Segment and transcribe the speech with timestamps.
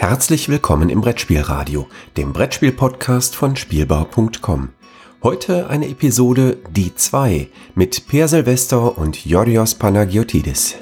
[0.00, 4.70] Herzlich willkommen im Brettspielradio, dem Brettspiel-Podcast von Spielbau.com.
[5.22, 10.76] Heute eine Episode Die 2 mit Per Silvester und Yorios Panagiotidis.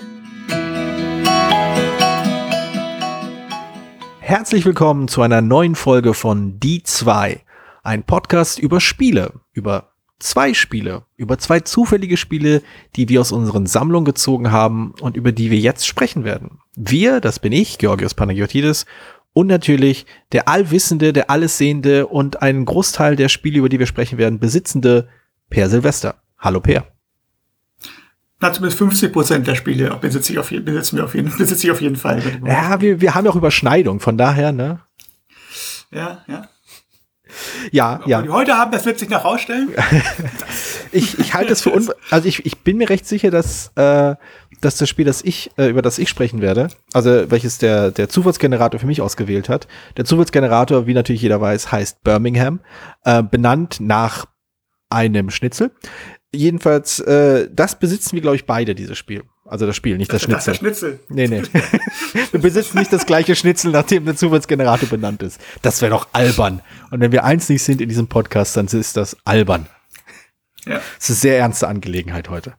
[4.21, 7.43] Herzlich willkommen zu einer neuen Folge von Die 2,
[7.83, 9.88] ein Podcast über Spiele, über
[10.19, 12.63] zwei Spiele, über zwei zufällige Spiele,
[12.97, 16.59] die wir aus unseren Sammlungen gezogen haben und über die wir jetzt sprechen werden.
[16.75, 18.87] Wir, das bin ich, Georgios Panagiotidis,
[19.33, 24.19] und natürlich der Allwissende, der Allessehende und einen Großteil der Spiele, über die wir sprechen
[24.19, 25.09] werden, besitzende
[25.51, 26.23] Per Silvester.
[26.39, 26.87] Hallo Per.
[28.41, 31.71] Na, zumindest 50 Prozent der Spiele besitze ich auf, besitzen wir auf jeden, besitze ich
[31.71, 32.23] auf jeden Fall.
[32.45, 34.81] Ja, wir, wir haben ja auch Überschneidung, von daher, ne?
[35.91, 36.49] Ja, ja.
[37.73, 38.23] Ja, ja.
[38.23, 39.71] Die heute haben, das wird sich noch rausstellen.
[40.93, 44.15] ich, ich halte es für un also ich, ich bin mir recht sicher, dass, äh,
[44.61, 48.09] dass das Spiel, das ich, äh, über das ich sprechen werde, also welches der, der
[48.09, 49.69] Zufallsgenerator für mich ausgewählt hat.
[49.97, 52.61] Der Zufallsgenerator, wie natürlich jeder weiß, heißt Birmingham,
[53.05, 54.27] äh, benannt nach
[54.91, 55.71] einem Schnitzel.
[56.35, 59.23] Jedenfalls, äh, das besitzen wir, glaube ich, beide, dieses Spiel.
[59.49, 60.51] Also das Spiel, nicht das, das Schnitzel.
[60.51, 61.01] Das Schnitzel.
[61.09, 61.43] Nee, nee.
[62.33, 65.41] wir besitzen nicht das gleiche Schnitzel, nachdem der Zufallsgenerator benannt ist.
[65.63, 66.61] Das wäre doch albern.
[66.91, 69.67] Und wenn wir eins nicht sind in diesem Podcast, dann ist das albern.
[70.67, 70.83] Ja.
[70.99, 72.55] Es ist eine sehr ernste Angelegenheit heute.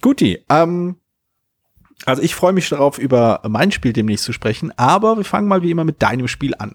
[0.00, 0.96] Guti, ähm,
[2.06, 5.62] also ich freue mich darauf, über mein Spiel demnächst zu sprechen, aber wir fangen mal
[5.62, 6.74] wie immer mit deinem Spiel an.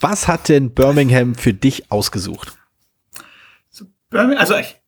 [0.00, 2.56] Was hat denn Birmingham für dich ausgesucht?
[4.12, 4.79] Also ich,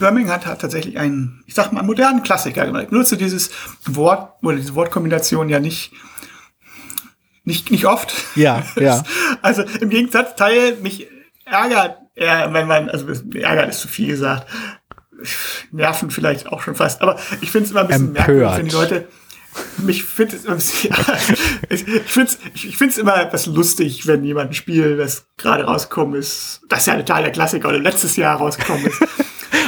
[0.00, 2.84] Birmingham hat, hat tatsächlich einen, ich sag mal, modernen Klassiker gemacht.
[2.86, 3.50] Ich nutze dieses
[3.84, 5.92] Wort oder diese Wortkombination ja nicht,
[7.44, 8.12] nicht, nicht oft.
[8.34, 9.04] Ja, ja.
[9.42, 11.06] Also im Gegensatz Teil mich
[11.44, 14.48] ärgert, ja, wenn man, also ärgert ist zu viel gesagt.
[15.70, 17.02] Nerven vielleicht auch schon fast.
[17.02, 18.28] Aber ich finde es immer ein bisschen Empört.
[18.28, 19.08] merkwürdig, wenn die Leute,
[19.78, 20.94] mich finde es ja,
[21.68, 26.18] ich finde es ich find's immer etwas lustig, wenn jemand ein Spiel, das gerade rausgekommen
[26.18, 29.02] ist, das ist ja total der Klassiker oder letztes Jahr rausgekommen ist,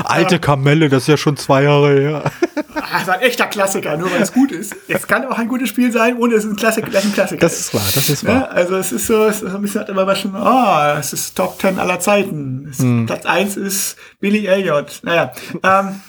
[0.06, 2.32] Alte Kamelle, das ist ja schon zwei Jahre her.
[2.74, 4.74] Das ist ein echter Klassiker, nur weil es gut ist.
[4.88, 7.40] Es kann auch ein gutes Spiel sein, ohne es ist ein Klassiker, gleich ein Klassiker
[7.40, 8.34] Das ist wahr, das ist wahr.
[8.34, 11.34] Ja, also es ist so, es ist ein bisschen halt immer schon, oh, es ist
[11.34, 12.68] Top 10 aller Zeiten.
[12.70, 13.06] Es, hm.
[13.06, 15.00] Platz 1 ist Billy Elliot.
[15.02, 15.32] Naja,
[15.62, 16.00] ähm,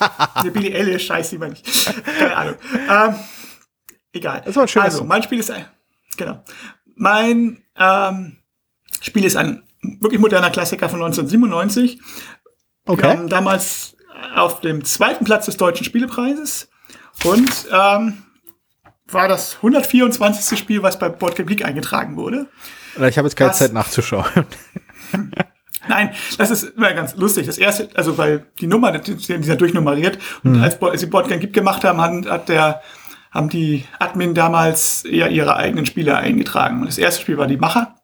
[0.42, 1.66] nee, Billy Elliot, scheiße, lieber nicht.
[2.18, 2.54] Keine Ahnung.
[2.90, 3.14] Ähm,
[4.12, 4.42] egal.
[4.44, 5.64] Das war ein schönes also, mein Spiel ist ein,
[6.16, 6.42] genau.
[6.96, 8.36] Mein ähm,
[9.00, 9.62] Spiel ist ein
[10.00, 12.00] wirklich moderner Klassiker von 1997
[12.86, 13.02] Okay.
[13.02, 13.96] Wir haben damals
[14.34, 16.68] auf dem zweiten Platz des Deutschen Spielepreises
[17.24, 18.22] und ähm,
[19.08, 20.58] war das 124.
[20.58, 22.46] Spiel, was bei Boardgame Geek eingetragen wurde.
[22.96, 24.46] Ich habe jetzt keine das, Zeit nachzuschauen.
[25.88, 27.46] Nein, das ist immer ganz lustig.
[27.46, 30.18] Das erste, also weil die Nummer, die sind ja durchnummeriert.
[30.42, 30.62] Und hm.
[30.62, 32.82] als, als sie Boardgame Geek gemacht haben, hat der,
[33.30, 36.80] haben die Admin damals eher ihre eigenen Spiele eingetragen.
[36.80, 37.94] Und das erste Spiel war die Macher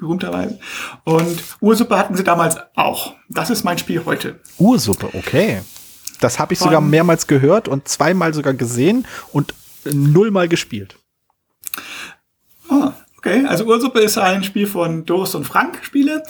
[0.00, 0.58] berühmterweise.
[1.04, 3.14] Und Ursuppe hatten sie damals auch.
[3.28, 4.40] Das ist mein Spiel heute.
[4.58, 5.60] Ursuppe, okay.
[6.20, 10.96] Das habe ich Von, sogar mehrmals gehört und zweimal sogar gesehen und nullmal gespielt.
[12.68, 13.44] Ah, okay.
[13.46, 16.22] Also Ursuppe ist ein Spiel von Doris und Frank Spiele.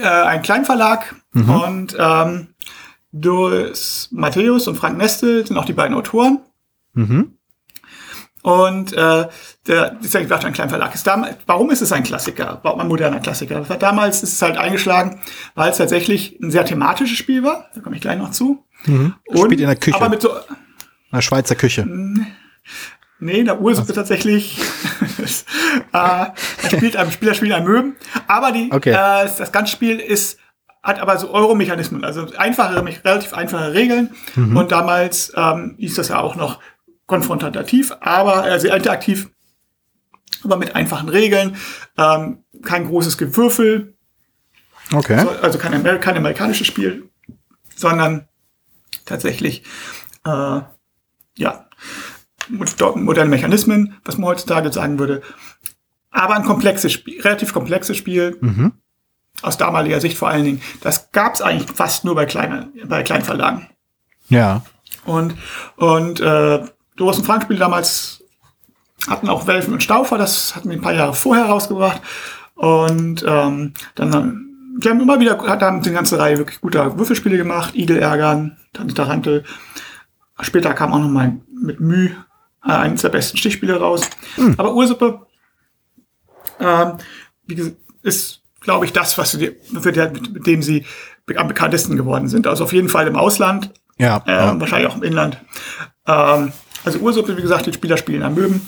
[0.00, 1.14] Äh, ein Kleinverlag.
[1.32, 1.50] Mhm.
[1.50, 2.48] Und ähm,
[3.12, 6.40] Doris Matthäus und Frank Neste sind auch die beiden Autoren.
[6.94, 7.36] Mhm.
[8.46, 9.26] Und äh,
[9.66, 12.60] der, das ist ja gesagt, ein kleiner Verlag ist damals, warum ist es ein Klassiker,
[12.62, 13.62] warum ein moderner Klassiker?
[13.62, 15.18] Damals ist es halt eingeschlagen,
[15.56, 17.68] weil es tatsächlich ein sehr thematisches Spiel war.
[17.74, 18.64] Da komme ich gleich noch zu.
[18.84, 19.14] Mhm.
[19.26, 19.96] Und, Spielt in der Küche.
[19.96, 20.30] Aber mit so,
[21.10, 21.88] einer Schweizer Küche.
[23.18, 24.60] Nee, in der Ursuppe tatsächlich.
[25.92, 26.26] äh,
[26.68, 27.96] spielt ein Spieler spielt ein Möben.
[28.28, 28.90] Aber die, okay.
[28.90, 30.38] äh, das ganze Spiel ist
[30.84, 34.14] hat aber so Euro-Mechanismen, also einfache, relativ einfache Regeln.
[34.36, 34.56] Mhm.
[34.56, 36.60] Und damals ähm, hieß das ja auch noch
[37.06, 39.30] konfrontativ, aber äh, sehr interaktiv,
[40.44, 41.56] aber mit einfachen Regeln,
[41.96, 43.94] ähm, kein großes Gewürfel,
[44.92, 45.20] okay.
[45.20, 47.08] So, also kein, Amer kein amerikanisches Spiel,
[47.74, 48.28] sondern
[49.04, 49.62] tatsächlich
[50.24, 50.60] äh,
[51.38, 51.66] ja
[52.48, 55.22] moderne Mechanismen, was man heutzutage sagen würde,
[56.10, 58.38] aber ein komplexes Spiel, relativ komplexes Spiel.
[58.40, 58.72] Mhm.
[59.42, 60.62] Aus damaliger Sicht vor allen Dingen.
[60.80, 63.66] Das gab es eigentlich fast nur bei kleinen, bei Kleinverlagen.
[64.30, 64.64] Ja.
[65.04, 65.34] Und,
[65.76, 66.64] und äh,
[66.96, 68.22] Doris und Frank Spiel damals
[69.08, 72.00] hatten auch Welfen und Staufer, das hatten wir ein paar Jahre vorher rausgebracht.
[72.54, 74.42] Und ähm, dann haben
[74.78, 78.88] die haben immer wieder, haben die ganze Reihe wirklich guter Würfelspiele gemacht, Igel ärgern, dann
[78.88, 79.44] Tarantel.
[80.40, 82.10] Später kam auch noch mal mit Müh
[82.62, 84.02] äh, eines der besten Stichspiele raus.
[84.36, 84.54] Mhm.
[84.58, 85.26] Aber Ursuppe
[86.60, 86.92] ähm,
[87.46, 90.84] wie gesagt, ist, glaube ich, das, was die, mit dem sie
[91.36, 92.46] am bekanntesten geworden sind.
[92.46, 94.60] Also auf jeden Fall im Ausland, ja, äh, ja.
[94.60, 95.38] wahrscheinlich auch im Inland.
[96.06, 96.52] Ähm,
[96.86, 98.60] also Ursuppe, wie gesagt, die Spieler spielen Amöben.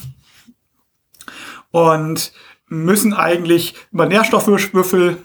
[1.71, 2.33] und
[2.67, 5.19] müssen eigentlich über Nährstoffwürfel,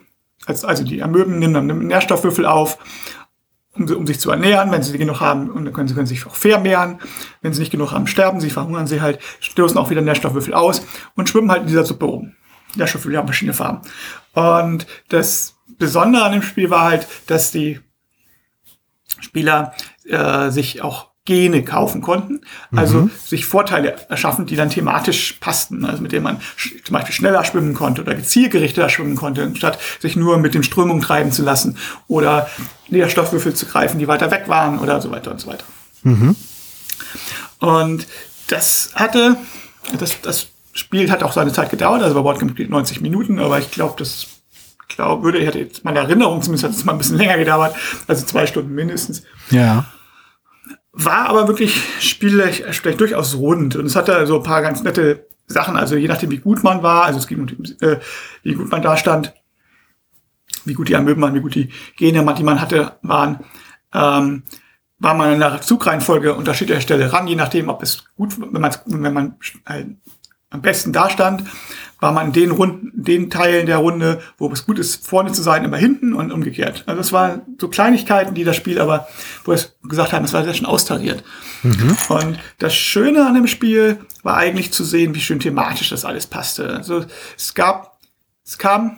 [0.45, 2.77] also, die Amöben nehmen dann Nährstoffwürfel auf,
[3.71, 4.71] um, um sich zu ernähren.
[4.71, 6.99] Wenn sie genug haben, und dann können sie können sich auch vermehren.
[7.41, 10.85] Wenn sie nicht genug haben, sterben sie, verhungern sie halt, stoßen auch wieder Nährstoffwürfel aus
[11.15, 12.33] und schwimmen halt in dieser Suppe rum.
[12.75, 13.81] Nährstoffwürfel haben verschiedene Farben.
[14.33, 17.79] Und das Besondere an dem Spiel war halt, dass die
[19.19, 19.73] Spieler
[20.05, 22.41] äh, sich auch Gene kaufen konnten,
[22.75, 23.11] also mhm.
[23.25, 26.41] sich Vorteile erschaffen, die dann thematisch passten, also mit denen man
[26.83, 31.01] zum Beispiel schneller schwimmen konnte oder zielgerichteter schwimmen konnte, statt sich nur mit den Strömungen
[31.01, 31.77] treiben zu lassen
[32.07, 32.49] oder
[32.89, 35.63] Nährstoffwürfel zu greifen, die weiter weg waren oder so weiter und so weiter.
[36.03, 36.35] Mhm.
[37.59, 38.05] Und
[38.47, 39.37] das hatte,
[39.97, 43.71] das, das Spiel hat auch seine Zeit gedauert, also bei Boardgame 90 Minuten, aber ich
[43.71, 44.27] glaube, das
[44.95, 47.75] glaube, würde, ich hatte jetzt meine Erinnerung, zumindest hat es mal ein bisschen länger gedauert,
[48.07, 49.23] also zwei Stunden mindestens.
[49.49, 49.85] Ja.
[50.93, 53.75] War aber wirklich spiellich vielleicht durchaus rund.
[53.75, 56.83] Und es hatte so ein paar ganz nette Sachen, also je nachdem, wie gut man
[56.83, 57.47] war, also es ging um,
[57.81, 57.97] äh,
[58.43, 59.33] wie gut man da stand,
[60.65, 63.39] wie gut die Amöben waren, wie gut die Gene, die man hatte, waren,
[63.93, 64.43] ähm,
[64.99, 68.73] war man in der Zugreihenfolge unterschiedlicher Stelle ran, je nachdem, ob es gut, wenn man,
[68.85, 69.35] wenn man
[69.65, 69.85] äh,
[70.49, 71.43] am besten dastand,
[72.03, 75.41] war man in den Runden, den Teilen der Runde, wo es gut ist, vorne zu
[75.41, 76.83] sein, immer hinten und umgekehrt.
[76.85, 79.07] Also es waren so Kleinigkeiten, die das Spiel aber,
[79.45, 81.23] wo wir es gesagt haben, es war sehr schön austariert.
[81.61, 81.95] Mhm.
[82.09, 86.27] Und das Schöne an dem Spiel war eigentlich zu sehen, wie schön thematisch das alles
[86.27, 86.75] passte.
[86.75, 87.05] Also
[87.37, 87.97] es gab,
[88.45, 88.97] es kam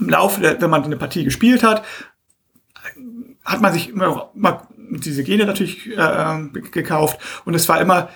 [0.00, 1.84] im Laufe, der, wenn man eine Partie gespielt hat,
[3.44, 8.08] hat man sich immer, immer diese Gene natürlich äh, gekauft und es war immer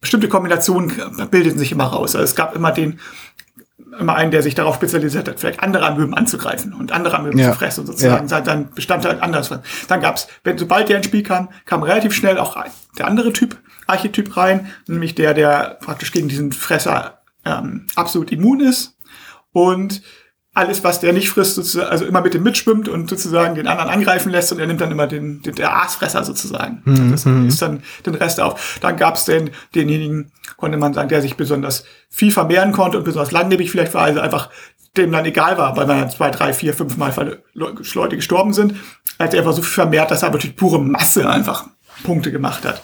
[0.00, 0.92] bestimmte Kombinationen
[1.30, 2.14] bildeten sich immer raus.
[2.14, 3.00] Also es gab immer den,
[3.98, 7.52] immer einen, der sich darauf spezialisiert hat, vielleicht andere Amöben anzugreifen und andere Amöben ja.
[7.52, 8.28] zu fressen sozusagen.
[8.28, 8.40] Ja.
[8.40, 9.50] Dann bestand halt anders.
[9.88, 12.56] Dann gab's, wenn sobald der ins Spiel kam, kam relativ schnell auch
[12.98, 18.60] der andere Typ, Archetyp rein, nämlich der, der praktisch gegen diesen Fresser ähm, absolut immun
[18.60, 18.96] ist.
[19.52, 20.02] Und
[20.54, 23.88] alles, was der nicht frisst, sozusagen, also immer mit dem mitschwimmt und sozusagen den anderen
[23.88, 26.82] angreifen lässt und er nimmt dann immer den, den der Aasfresser sozusagen.
[26.84, 27.10] Mhm.
[27.10, 27.48] Das mhm.
[27.48, 28.78] ist dann den Rest auf.
[28.82, 33.04] Dann gab es den, denjenigen, konnte man sagen, der sich besonders viel vermehren konnte und
[33.04, 34.50] besonders langlebig vielleicht war, also einfach
[34.96, 38.74] dem dann egal war, weil man zwei, drei, vier, fünf Mal Leute gestorben sind.
[39.16, 41.66] Also er war so viel vermehrt, dass er durch pure Masse einfach
[42.04, 42.82] Punkte gemacht hat.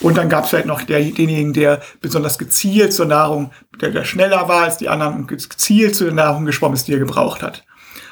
[0.00, 3.50] Und dann gab es halt noch der, denjenigen, der besonders gezielt zur Nahrung,
[3.80, 6.92] der, der schneller war als die anderen und gezielt zu der Nahrung geschwommen ist, die
[6.92, 7.64] er gebraucht hat.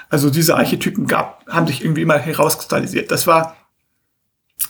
[0.09, 3.11] Also diese Archetypen gab, haben sich irgendwie immer herauskristallisiert.
[3.11, 3.57] Das war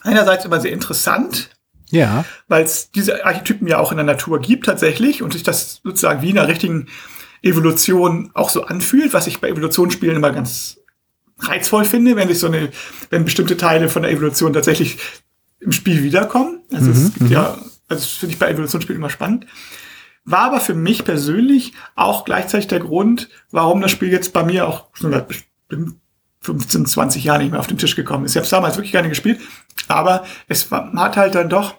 [0.03, 1.51] einerseits immer sehr interessant,
[1.91, 2.25] ja.
[2.49, 6.23] weil es diese Archetypen ja auch in der Natur gibt tatsächlich und sich das sozusagen
[6.23, 6.89] wie in einer richtigen
[7.43, 10.79] Evolution auch so anfühlt, was ich bei Evolutionsspielen immer ganz
[11.39, 12.71] reizvoll finde, wenn sich so eine,
[13.11, 14.99] wenn bestimmte Teile von der Evolution tatsächlich
[15.61, 16.61] im Spiel wiederkommen.
[16.73, 17.71] Also mhm, es gibt ja, mhm.
[17.89, 19.47] also das finde ich bei Evolutionsspielen immer spannend.
[20.25, 24.67] War aber für mich persönlich auch gleichzeitig der Grund, warum das Spiel jetzt bei mir
[24.67, 25.27] auch schon seit
[26.41, 28.33] 15, 20 Jahren nicht mehr auf den Tisch gekommen ist.
[28.33, 29.41] Ich habe es damals wirklich gerne gespielt,
[29.89, 31.77] aber es war, hat halt dann doch,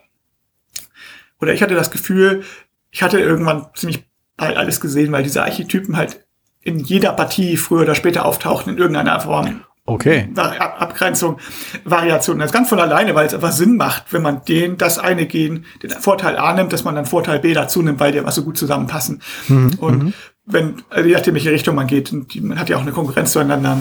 [1.41, 2.44] oder ich hatte das Gefühl,
[2.89, 4.06] ich hatte irgendwann ziemlich
[4.38, 6.25] bald alles gesehen, weil diese Archetypen halt
[6.62, 9.62] in jeder Partie früher oder später auftauchten in irgendeiner Form.
[9.89, 10.28] Okay.
[10.36, 11.38] Abgrenzung,
[11.86, 12.39] Variation.
[12.39, 15.66] Das ganz von alleine, weil es einfach Sinn macht, wenn man den, das eine Gen,
[15.81, 18.44] den Vorteil A nimmt, dass man dann Vorteil B dazu nimmt, weil die was so
[18.44, 19.22] gut zusammenpassen.
[19.48, 19.72] Mhm.
[19.79, 20.13] Und mhm.
[20.46, 23.77] wenn, also je nachdem, welche Richtung man geht, man hat ja auch eine Konkurrenz zueinander.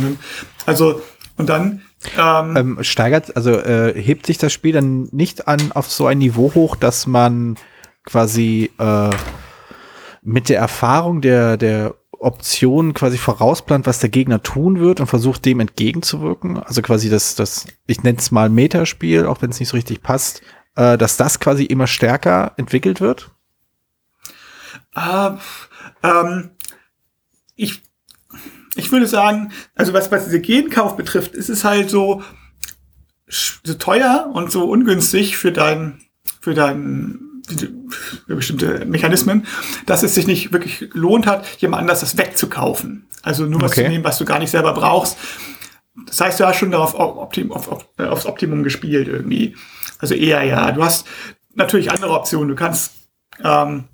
[0.65, 1.03] Also,
[1.39, 1.83] und dann,
[2.17, 6.19] ähm, ähm, steigert, also äh, hebt sich das Spiel dann nicht an auf so ein
[6.19, 7.57] Niveau hoch, dass man
[8.05, 9.11] quasi äh,
[10.23, 15.45] mit der Erfahrung der, der Optionen quasi vorausplant, was der Gegner tun wird und versucht
[15.45, 16.59] dem entgegenzuwirken.
[16.59, 20.03] Also quasi das, das ich nenne es mal Metaspiel, auch wenn es nicht so richtig
[20.03, 20.43] passt,
[20.77, 23.31] äh, dass das quasi immer stärker entwickelt wird?
[24.97, 25.37] Uh,
[26.03, 26.51] ähm,
[27.55, 27.83] ich,
[28.77, 32.23] ich würde sagen, also was, was diese Genkauf betrifft, ist es halt so,
[33.29, 36.01] so teuer und so ungünstig für dein,
[36.41, 37.26] für dein
[38.27, 39.47] bestimmte Mechanismen,
[39.87, 43.07] dass es sich nicht wirklich lohnt hat, jemand anders das wegzukaufen.
[43.23, 43.85] Also nur was okay.
[43.85, 45.17] zu nehmen, was du gar nicht selber brauchst.
[46.07, 49.57] Das heißt, du hast schon darauf Optim, auf, auf, äh, aufs Optimum gespielt irgendwie.
[49.99, 50.71] Also eher ja.
[50.73, 51.07] Du hast
[51.55, 52.49] natürlich andere Optionen.
[52.49, 52.93] Du kannst
[53.43, 53.85] ähm,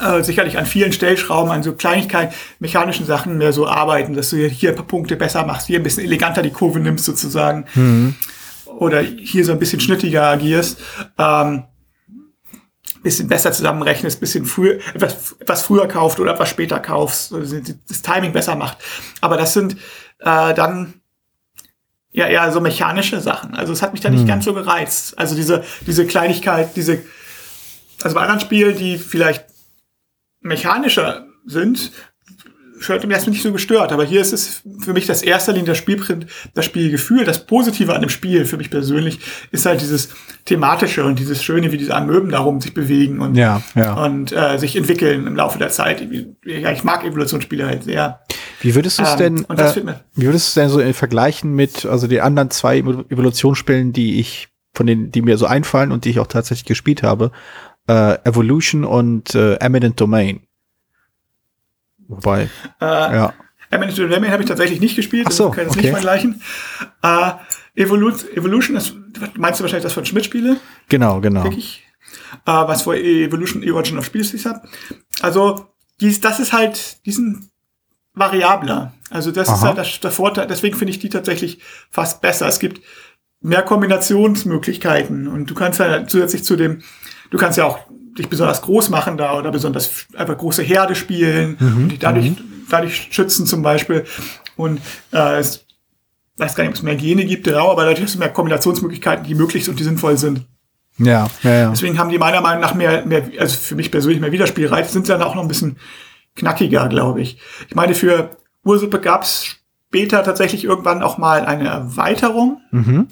[0.00, 4.36] äh, sicherlich an vielen Stellschrauben, an so Kleinigkeiten, mechanischen Sachen mehr so arbeiten, dass du
[4.36, 7.64] hier ein paar Punkte besser machst, hier ein bisschen eleganter die Kurve nimmst sozusagen.
[7.74, 8.14] Mhm.
[8.66, 10.78] Oder hier so ein bisschen schnittiger agierst.
[11.18, 11.64] Ähm,
[13.02, 18.32] bisschen besser zusammenrechnest, bisschen früher, etwas, etwas früher kauft oder etwas später kaufst, das Timing
[18.32, 18.78] besser macht.
[19.20, 19.74] Aber das sind
[20.20, 20.94] äh, dann
[22.12, 23.54] ja eher so mechanische Sachen.
[23.54, 24.28] Also es hat mich da nicht hm.
[24.28, 25.18] ganz so gereizt.
[25.18, 27.02] Also diese, diese Kleinigkeit, diese
[28.04, 29.44] also bei anderen Spielen, die vielleicht
[30.40, 31.92] mechanischer sind,
[32.88, 33.92] hört mir erstmal nicht so gestört.
[33.92, 37.94] Aber hier ist es für mich das erste Linie, das Spielprint, das Spielgefühl, das Positive
[37.94, 39.20] an dem Spiel für mich persönlich
[39.50, 40.10] ist halt dieses
[40.44, 43.94] thematische und dieses Schöne, wie diese Amöben darum sich bewegen und, Ja, ja.
[44.04, 46.06] und äh, sich entwickeln im Laufe der Zeit.
[46.44, 48.20] Ja, ich mag Evolutionsspiele halt sehr.
[48.60, 51.52] Wie würdest du es Ähm, denn, äh, wie würdest du es denn so äh, vergleichen
[51.54, 55.92] mit, also die anderen zwei Evo- Evolutionsspielen, die ich, von denen, die mir so einfallen
[55.92, 57.30] und die ich auch tatsächlich gespielt habe,
[57.88, 60.40] äh, Evolution und äh, Eminent Domain.
[62.08, 62.48] Wobei,
[62.80, 63.34] Äh, ja.
[63.70, 65.80] Eminent Domain habe ich tatsächlich nicht gespielt, Ach so, das kann ich okay.
[65.80, 66.42] nicht vergleichen.
[67.02, 67.32] Äh,
[67.74, 68.92] Evolu Evolution, das,
[69.34, 70.58] meinst du wahrscheinlich das von Schmidt-Spiele?
[70.88, 71.42] Genau, genau.
[71.42, 71.84] denke ich.
[72.44, 74.62] Äh, was vor Evolution Origin of Species hat.
[75.22, 75.66] Also,
[76.00, 77.50] dies, das ist halt, diesen
[78.14, 78.92] variabler.
[79.08, 79.68] Also, das ist Aha.
[79.68, 80.46] halt das, der Vorteil.
[80.46, 82.46] Deswegen finde ich die tatsächlich fast besser.
[82.46, 82.82] Es gibt
[83.40, 86.82] mehr Kombinationsmöglichkeiten und du kannst ja zusätzlich zu dem,
[87.30, 87.78] du kannst ja auch
[88.18, 92.32] dich besonders groß machen da oder besonders einfach große Herde spielen und die dadurch,
[92.68, 94.04] dadurch schützen zum Beispiel.
[94.56, 94.80] Und
[95.12, 95.64] äh, es
[96.36, 99.24] weiß gar nicht, ob es mehr Gene gibt, genau, aber dadurch hast du mehr Kombinationsmöglichkeiten,
[99.24, 100.46] die möglich und die sinnvoll sind.
[100.98, 101.70] Ja, ja, ja.
[101.70, 105.06] Deswegen haben die meiner Meinung nach mehr, mehr also für mich persönlich mehr Wiederspielreiz, sind
[105.06, 105.78] sie dann auch noch ein bisschen
[106.36, 107.38] knackiger, glaube ich.
[107.68, 112.60] Ich meine, für Ursuppe gab es später tatsächlich irgendwann auch mal eine Erweiterung.
[112.70, 113.08] Mhm.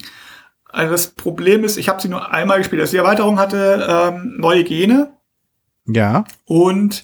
[0.71, 2.81] Also das Problem ist, ich habe sie nur einmal gespielt.
[2.81, 5.11] Also die Erweiterung hatte ähm, neue Gene
[5.87, 6.23] Ja.
[6.45, 7.03] und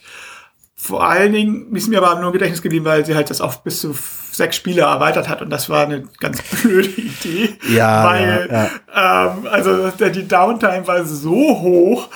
[0.80, 3.64] vor allen Dingen ist mir aber nur im Gedächtnis geblieben, weil sie halt das auf
[3.64, 3.96] bis zu
[4.32, 7.58] sechs Spiele erweitert hat und das war eine ganz blöde Idee.
[7.68, 8.48] Ja, weil
[8.96, 12.10] ja, Ähm, also die Downtime war so hoch.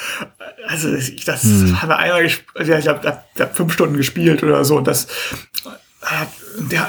[0.68, 1.82] Also ich, das Hm.
[1.82, 5.08] haben wir einmal gespielt, ja, ich habe hab, fünf Stunden gespielt oder so und das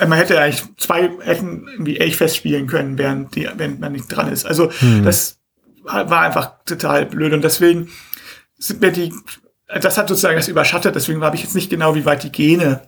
[0.00, 4.32] man hätte eigentlich zwei hätten irgendwie echt festspielen können, während die, wenn man nicht dran
[4.32, 4.46] ist.
[4.46, 5.04] Also Hm.
[5.04, 5.38] das
[5.84, 7.90] war einfach total blöd und deswegen
[8.58, 9.12] sind mir die,
[9.66, 12.82] das hat sozusagen das überschattet, deswegen habe ich jetzt nicht genau, wie weit die Gene,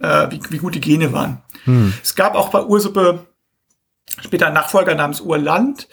[0.00, 1.42] äh, wie, wie gut die Gene waren.
[1.64, 1.92] Hm.
[2.02, 3.26] Es gab auch bei Ursuppe
[4.22, 5.88] später einen Nachfolger namens Urland,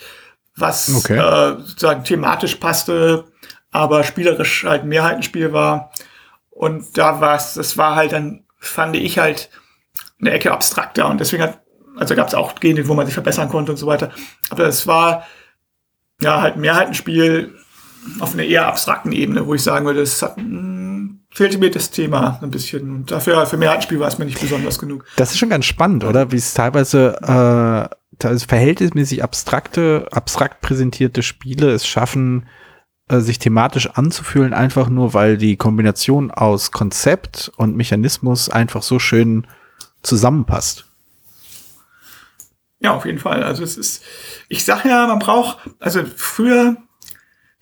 [0.55, 1.17] was Okay.
[1.17, 3.25] äh, sozusagen thematisch passte,
[3.71, 5.91] aber spielerisch halt ein Mehrheitenspiel war.
[6.49, 9.49] Und da war es, das war halt dann, fand ich halt
[10.19, 11.61] eine Ecke abstrakter und deswegen hat,
[11.97, 14.11] also gab es auch Gene, wo man sich verbessern konnte und so weiter.
[14.49, 15.25] Aber es war
[16.21, 17.53] ja halt Mehrheitenspiel
[18.19, 21.91] auf einer eher abstrakten Ebene, wo ich sagen würde, es hat, mh, fehlte mir das
[21.91, 22.89] Thema ein bisschen.
[22.91, 25.05] Und dafür, für Mehrheitenspiel war es mir nicht besonders genug.
[25.17, 26.31] Das ist schon ganz spannend, oder?
[26.31, 27.15] Wie es teilweise
[27.91, 32.47] äh, teilweise verhältnismäßig abstrakte, abstrakt präsentierte Spiele es schaffen,
[33.09, 39.45] sich thematisch anzufühlen, einfach nur, weil die Kombination aus Konzept und Mechanismus einfach so schön
[40.01, 40.85] zusammenpasst.
[42.79, 43.43] Ja, auf jeden Fall.
[43.43, 44.03] Also es ist,
[44.49, 46.77] ich sag ja, man braucht, also früher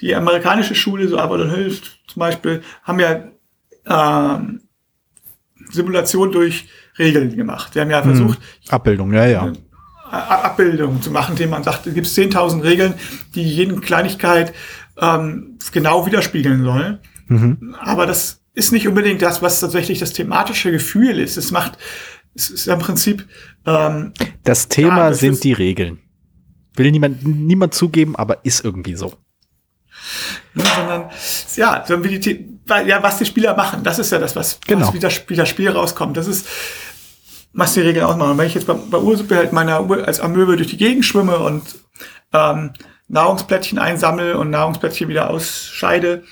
[0.01, 3.23] die amerikanische Schule, so Avalon Hill zum Beispiel, haben ja
[3.85, 4.61] ähm,
[5.69, 7.75] Simulation durch Regeln gemacht.
[7.75, 9.53] Die haben ja versucht, Abbildung, ja, ja.
[10.09, 12.93] A- Abbildungen zu machen, indem man sagt, es gibt 10.000 Regeln,
[13.33, 14.53] die jeden Kleinigkeit
[14.99, 16.99] ähm, genau widerspiegeln sollen.
[17.27, 17.75] Mhm.
[17.79, 21.37] Aber das ist nicht unbedingt das, was tatsächlich das thematische Gefühl ist.
[21.37, 21.77] Es macht,
[22.35, 23.27] es ist im Prinzip
[23.65, 25.99] ähm, Das Thema Ja, das sind ist- die Regeln.
[26.75, 29.13] Will niemand, niemand zugeben, aber ist irgendwie so.
[30.55, 31.09] Sondern
[31.55, 34.59] ja, so wie die, weil- ja, was die Spieler machen, das ist ja das, was,
[34.67, 34.87] Genau.
[34.87, 36.17] was wieder, wieder Spiel rauskommt.
[36.17, 36.47] Das ist,
[37.53, 38.31] was die Regeln ausmachen.
[38.31, 41.05] Und wenn ich jetzt bei, bei Ursuppe halt meiner Ur als Amöbe durch die Gegend
[41.05, 41.63] schwimme und
[42.33, 42.71] ähm,
[43.13, 46.23] Nahrungsplättchen einsammle und Nahrungsplättchen wieder ausscheide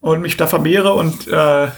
[0.00, 1.68] und mich da vermehre und äh,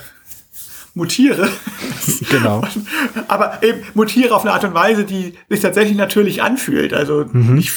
[0.95, 1.49] mutiere,
[2.31, 2.63] Genau.
[3.29, 6.93] aber eben mutiere auf eine Art und Weise, die sich tatsächlich natürlich anfühlt.
[6.93, 7.55] Also Mhm.
[7.55, 7.73] nicht,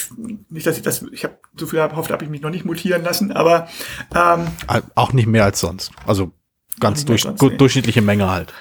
[0.49, 3.03] nicht, dass ich das, ich habe so viel erhofft, habe ich mich noch nicht mutieren
[3.03, 3.67] lassen, aber
[4.15, 5.91] ähm, Äh, Auch nicht mehr als sonst.
[6.07, 6.31] Also
[6.79, 7.55] ganz durch, sonst, nee.
[7.57, 8.51] durchschnittliche Menge halt.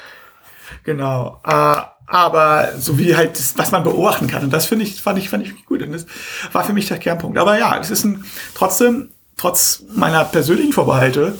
[0.84, 1.40] Genau.
[1.44, 4.42] Äh, aber so wie halt, das, was man beobachten kann.
[4.44, 5.82] Und das finde ich, fand ich, fand ich gut.
[5.82, 6.06] Und das
[6.52, 7.38] war für mich der Kernpunkt.
[7.38, 11.34] Aber ja, es ist ein, trotzdem, trotz meiner persönlichen Vorbehalte,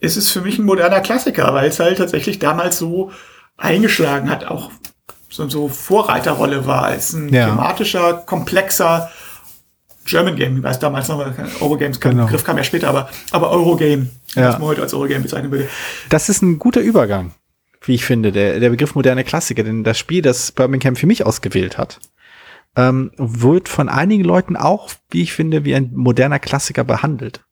[0.00, 3.10] ist es für mich ein moderner Klassiker, weil es halt tatsächlich damals so
[3.56, 4.70] eingeschlagen hat, auch
[5.28, 6.94] so, so Vorreiterrolle war.
[6.94, 7.46] Es ist ein Ja.
[7.48, 9.10] thematischer, komplexer
[10.06, 11.18] German Game, ich weiß damals noch,
[11.60, 12.24] Eurogames kam, Genau.
[12.24, 14.48] Begriff kam ja später, aber, aber Eurogame, Ja.
[14.48, 15.68] was man heute als Eurogame bezeichnen würde.
[16.08, 17.32] Das ist ein guter Übergang,
[17.88, 21.24] wie ich finde, der, der Begriff moderne Klassiker, denn das Spiel, das Birmingham für mich
[21.24, 21.98] ausgewählt hat,
[22.76, 27.44] ähm, wird von einigen Leuten auch, wie ich finde, wie ein moderner Klassiker behandelt.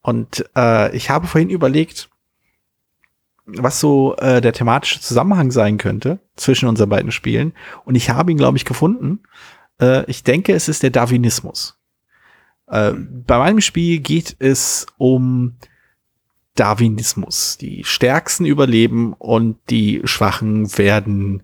[0.00, 2.08] Und äh, ich habe vorhin überlegt,
[3.46, 7.52] was so äh, der thematische Zusammenhang sein könnte zwischen unseren beiden Spielen.
[7.84, 9.20] Und ich habe ihn, glaube ich, gefunden.
[9.80, 11.78] Äh, ich denke, es ist der Darwinismus.
[12.68, 15.56] Äh, bei meinem Spiel geht es um
[16.58, 17.58] Darwinismus.
[17.58, 21.42] Die Stärksten überleben und die Schwachen werden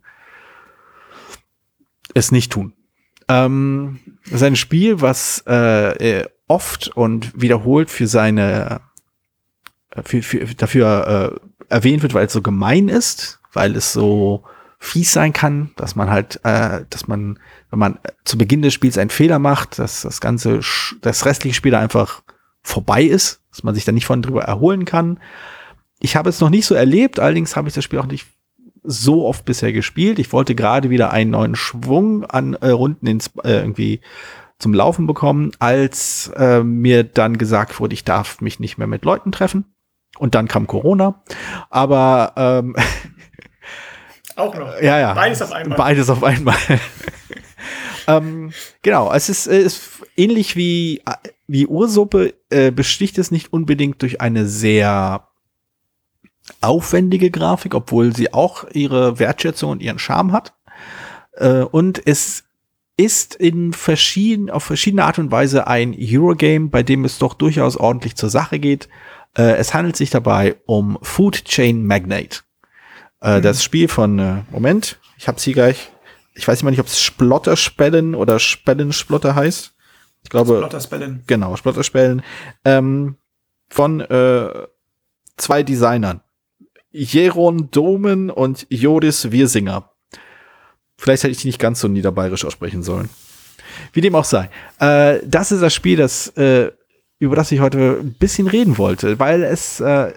[2.14, 2.72] es nicht tun.
[3.28, 8.82] Ähm, das ist ein Spiel, was äh, äh oft und wiederholt für seine
[9.90, 14.44] äh, für, für, dafür äh, erwähnt wird, weil es so gemein ist, weil es so
[14.78, 17.38] fies sein kann, dass man halt, äh, dass man,
[17.70, 20.60] wenn man zu Beginn des Spiels einen Fehler macht, dass das ganze,
[21.00, 22.22] das restliche Spiel einfach
[22.64, 25.20] vorbei ist, dass man sich da nicht von drüber erholen kann.
[26.00, 28.26] Ich habe es noch nicht so erlebt, allerdings habe ich das Spiel auch nicht
[28.82, 30.18] so oft bisher gespielt.
[30.18, 34.00] Ich wollte gerade wieder einen neuen Schwung an äh, Runden ins, äh, irgendwie
[34.58, 39.04] zum Laufen bekommen, als äh, mir dann gesagt wurde, ich darf mich nicht mehr mit
[39.04, 39.64] Leuten treffen.
[40.18, 41.22] Und dann kam Corona.
[41.70, 42.76] Aber ähm,
[44.36, 44.80] auch noch.
[44.80, 45.14] Ja, ja.
[45.14, 45.78] Beides auf einmal.
[45.78, 46.56] Beides auf einmal.
[48.06, 51.02] Ähm, genau, es ist, äh, ist ähnlich wie,
[51.46, 55.28] wie Ursuppe, äh, besticht es nicht unbedingt durch eine sehr
[56.60, 60.54] aufwendige Grafik, obwohl sie auch ihre Wertschätzung und ihren Charme hat.
[61.32, 62.44] Äh, und es
[62.96, 67.76] ist in verschieden, auf verschiedene Art und Weise ein Eurogame, bei dem es doch durchaus
[67.76, 68.88] ordentlich zur Sache geht.
[69.36, 72.40] Äh, es handelt sich dabei um Food Chain Magnate.
[73.20, 73.42] Äh, mhm.
[73.42, 75.90] Das Spiel von, äh, Moment, ich hab's hier gleich.
[76.34, 79.74] Ich weiß immer nicht, ob es Splotterspellen oder Spellenssplotter heißt.
[80.24, 80.56] Ich glaube.
[80.56, 81.22] Splotterspellen.
[81.26, 82.22] Genau, Splotterspellen.
[82.64, 83.16] Ähm,
[83.68, 84.66] von äh,
[85.36, 86.20] zwei Designern.
[86.90, 89.90] Jeron Domen und Jodis Wirsinger.
[90.96, 93.10] Vielleicht hätte ich die nicht ganz so niederbayerisch aussprechen sollen.
[93.92, 94.48] Wie dem auch sei.
[94.78, 96.70] Äh, das ist das Spiel, das, äh,
[97.18, 100.12] über das ich heute ein bisschen reden wollte, weil es, äh,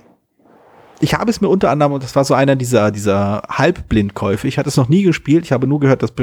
[1.00, 4.58] ich habe es mir unter anderem, und das war so einer dieser, dieser Halbblindkäufe, ich
[4.58, 6.14] hatte es noch nie gespielt, ich habe nur gehört, dass,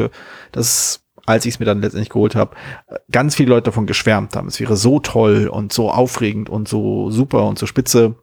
[0.52, 2.56] dass als ich es mir dann letztendlich geholt habe,
[3.10, 4.48] ganz viele Leute davon geschwärmt haben.
[4.48, 8.16] Es wäre so toll und so aufregend und so super und so spitze.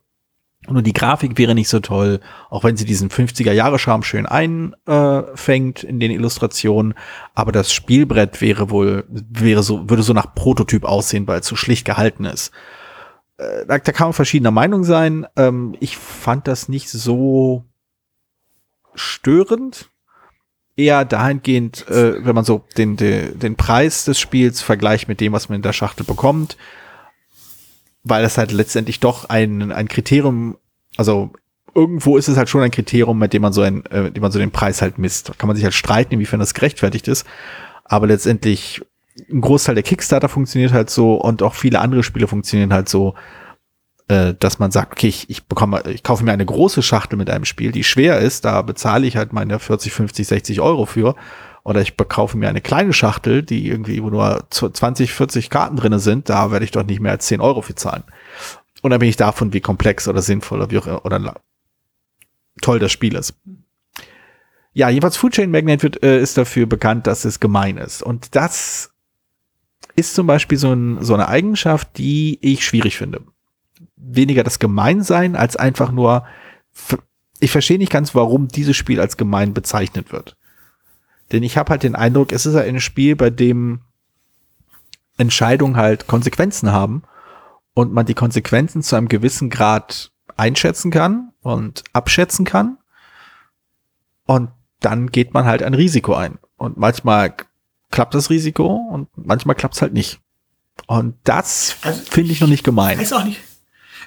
[0.70, 2.20] Nur die Grafik wäre nicht so toll,
[2.51, 6.94] auch wenn sie diesen 50er-Jahre-Charme schön einfängt in den Illustrationen.
[7.33, 11.55] Aber das Spielbrett wäre wohl, wäre so, würde so nach Prototyp aussehen, weil es so
[11.55, 12.51] schlicht gehalten ist.
[13.42, 15.25] Äh, da, da kann man verschiedener Meinung sein.
[15.36, 17.66] Ähm, ich fand das nicht so
[18.94, 19.90] störend.
[20.77, 25.34] Eher dahingehend, äh, wenn man so den, den, den Preis des Spiels vergleicht mit dem,
[25.34, 26.58] was man in der Schachtel bekommt
[28.04, 30.58] weil es halt letztendlich doch ein, ein Kriterium,
[30.98, 31.32] also
[31.74, 34.32] irgendwo ist es halt schon ein Kriterium, mit dem man so ein, äh, dem man
[34.32, 35.30] so den Preis halt misst.
[35.30, 37.25] Da kann man sich halt streiten, inwiefern das gerechtfertigt ist.
[37.86, 38.82] Aber letztendlich
[39.29, 43.15] ein Großteil der Kickstarter funktioniert halt so und auch viele andere Spiele funktionieren halt so,
[44.07, 47.29] äh, dass man sagt, okay, ich, ich bekomme, ich kaufe mir eine große Schachtel mit
[47.29, 51.15] einem Spiel, die schwer ist, da bezahle ich halt meine 40, 50, 60 Euro für
[51.63, 56.29] oder ich bekaufe mir eine kleine Schachtel, die irgendwie nur 20, 40 Karten drinne sind,
[56.29, 58.03] da werde ich doch nicht mehr als 10 Euro für zahlen.
[58.81, 61.35] Unabhängig davon, wie komplex oder sinnvoll oder, wie auch, oder
[62.61, 63.35] toll das Spiel ist.
[64.74, 68.01] Ja, jedenfalls Food Chain Magnet wird, äh, ist dafür bekannt, dass es gemein ist.
[68.01, 68.91] Und das
[69.96, 73.22] ist zum Beispiel so, ein, so eine Eigenschaft, die ich schwierig finde.
[73.96, 76.25] Weniger das Gemeinsein als einfach nur,
[77.40, 80.38] ich verstehe nicht ganz, warum dieses Spiel als gemein bezeichnet wird.
[81.32, 83.82] Denn ich habe halt den Eindruck, es ist ein Spiel, bei dem
[85.18, 87.04] Entscheidungen halt Konsequenzen haben
[87.74, 92.77] und man die Konsequenzen zu einem gewissen Grad einschätzen kann und abschätzen kann.
[94.25, 96.40] Und dann geht man halt ein Risiko ein.
[96.58, 97.36] Und manchmal
[97.92, 100.20] klappt das Risiko und manchmal klappt es halt nicht.
[100.88, 102.94] Und das also, finde ich noch nicht gemein.
[102.94, 103.40] Ich weiß auch nicht.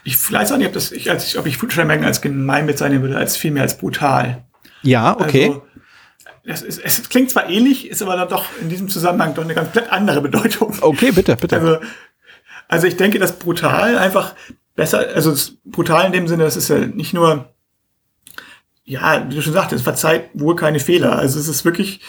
[0.02, 3.02] Ich weiß auch nicht, ob, das, ich, als ich, ob ich Foodshine als gemein bezeichnen
[3.02, 4.44] würde, als vielmehr als brutal.
[4.82, 5.46] Ja, okay.
[5.46, 5.62] Also,
[6.44, 9.54] es, es, es, klingt zwar ähnlich, ist aber dann doch in diesem Zusammenhang doch eine
[9.54, 10.76] komplett andere Bedeutung.
[10.80, 11.58] Okay, bitte, bitte.
[11.58, 11.78] Also,
[12.68, 14.34] also ich denke, dass brutal einfach
[14.74, 17.54] besser, also brutal in dem Sinne, das ist ja nicht nur,
[18.84, 21.18] ja, wie du schon sagtest, es verzeiht wohl keine Fehler.
[21.18, 22.00] Also es ist wirklich,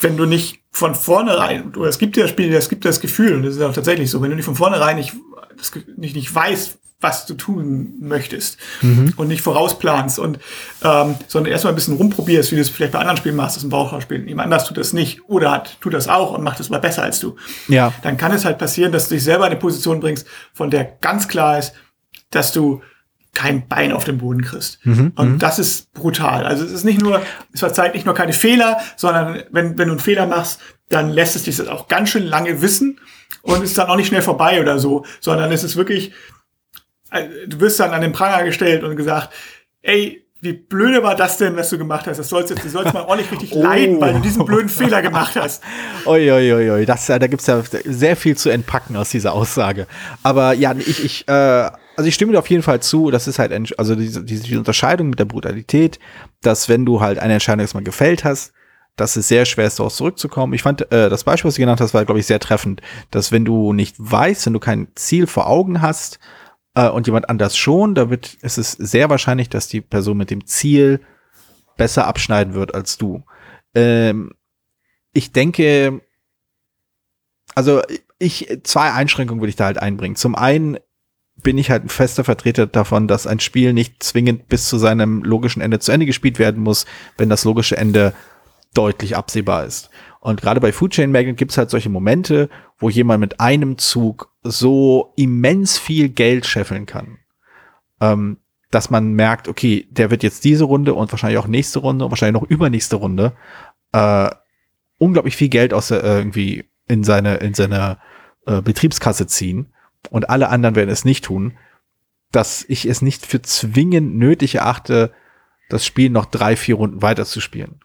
[0.00, 3.42] wenn du nicht von vornherein, du, es gibt ja Spiele, es gibt das Gefühl, und
[3.44, 5.14] das ist auch tatsächlich so, wenn du nicht von vornherein nicht,
[5.56, 9.12] das, nicht, nicht weißt, was du tun möchtest mhm.
[9.16, 10.38] und nicht vorausplanst und
[10.82, 13.62] ähm, sondern erstmal ein bisschen rumprobierst, wie du es vielleicht bei anderen Spielen machst, das
[13.62, 14.26] ist ein Bauchspiel.
[14.26, 17.02] Jemand anders tut das nicht oder hat, tut das auch und macht es mal besser
[17.02, 17.36] als du.
[17.68, 17.92] Ja.
[18.02, 20.84] Dann kann es halt passieren, dass du dich selber in eine Position bringst, von der
[20.84, 21.74] ganz klar ist,
[22.30, 22.80] dass du
[23.34, 24.78] kein Bein auf dem Boden kriegst.
[24.84, 25.38] Mhm, und mhm.
[25.38, 26.46] das ist brutal.
[26.46, 27.20] Also es ist nicht nur,
[27.52, 31.36] es verzeiht nicht nur keine Fehler, sondern wenn, wenn du einen Fehler machst, dann lässt
[31.36, 33.00] es dich das auch ganz schön lange wissen
[33.42, 36.12] und ist dann auch nicht schnell vorbei oder so, sondern es ist wirklich,
[37.10, 39.30] äh, du wirst dann an den Pranger gestellt und gesagt,
[39.82, 42.18] ey, wie blöde war das denn, was du gemacht hast?
[42.18, 43.62] Das sollst jetzt, du sollst mal ordentlich richtig oh.
[43.62, 45.62] leiden, weil du diesen blöden Fehler gemacht hast.
[46.04, 46.86] Uiuiui, ui, ui.
[46.86, 49.86] das, da gibt's ja sehr viel zu entpacken aus dieser Aussage.
[50.22, 53.38] Aber ja, ich, ich, äh, also ich stimme dir auf jeden Fall zu, das ist
[53.38, 55.98] halt, also diese, diese Unterscheidung mit der Brutalität,
[56.42, 58.52] dass wenn du halt eine Entscheidung erstmal gefällt hast,
[58.96, 60.52] dass es sehr schwer ist, daraus zurückzukommen.
[60.52, 62.80] Ich fand, äh, das Beispiel, was du genannt hast, war, glaube ich, sehr treffend,
[63.10, 66.20] dass wenn du nicht weißt, wenn du kein Ziel vor Augen hast,
[66.74, 70.30] äh, und jemand anders schon, da wird, ist es sehr wahrscheinlich, dass die Person mit
[70.30, 71.00] dem Ziel
[71.76, 73.24] besser abschneiden wird als du.
[73.74, 74.32] Ähm,
[75.12, 76.00] ich denke,
[77.54, 77.82] also
[78.18, 80.16] ich, zwei Einschränkungen würde ich da halt einbringen.
[80.16, 80.78] Zum einen
[81.44, 85.22] bin ich halt ein fester Vertreter davon, dass ein Spiel nicht zwingend bis zu seinem
[85.22, 88.12] logischen Ende zu Ende gespielt werden muss, wenn das logische Ende
[88.74, 89.90] deutlich absehbar ist.
[90.18, 93.78] Und gerade bei Food Chain Magnet gibt es halt solche Momente, wo jemand mit einem
[93.78, 97.18] Zug so immens viel Geld scheffeln kann,
[98.00, 98.38] ähm,
[98.70, 102.10] dass man merkt, okay, der wird jetzt diese Runde und wahrscheinlich auch nächste Runde und
[102.10, 103.34] wahrscheinlich noch übernächste Runde
[103.92, 104.30] äh,
[104.98, 107.98] unglaublich viel Geld aus der, äh, irgendwie in seine in seine
[108.46, 109.73] äh, Betriebskasse ziehen
[110.10, 111.56] und alle anderen werden es nicht tun,
[112.32, 115.12] dass ich es nicht für zwingend nötig erachte,
[115.68, 117.80] das Spiel noch drei, vier Runden weiterzuspielen.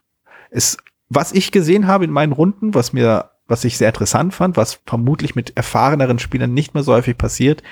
[0.49, 0.77] Es
[1.09, 4.79] was ich gesehen habe in meinen Runden, was mir, was ich sehr interessant fand, was
[4.85, 7.63] vermutlich mit erfahreneren Spielern nicht mehr so häufig passiert,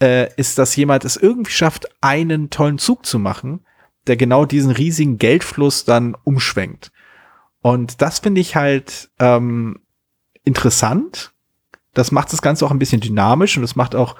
[0.00, 3.64] äh, ist, dass jemand es irgendwie schafft, einen tollen Zug zu machen,
[4.08, 6.90] der genau diesen riesigen Geldfluss dann umschwenkt.
[7.60, 9.80] Und das finde ich halt ähm,
[10.42, 11.31] interessant.
[11.94, 14.16] Das macht das Ganze auch ein bisschen dynamisch und es macht auch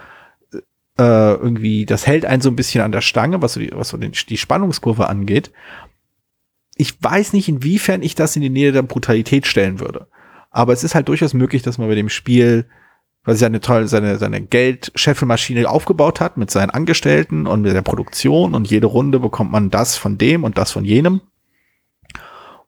[0.98, 3.88] äh, irgendwie, das hält einen so ein bisschen an der Stange, was so die, was
[3.88, 5.50] so den, die Spannungskurve angeht
[6.76, 10.08] ich weiß nicht, inwiefern ich das in die Nähe der Brutalität stellen würde.
[10.50, 12.66] Aber es ist halt durchaus möglich, dass man bei dem Spiel,
[13.24, 17.82] weil sie eine tolle, seine, seine Geldscheffelmaschine aufgebaut hat mit seinen Angestellten und mit der
[17.82, 21.20] Produktion und jede Runde bekommt man das von dem und das von jenem.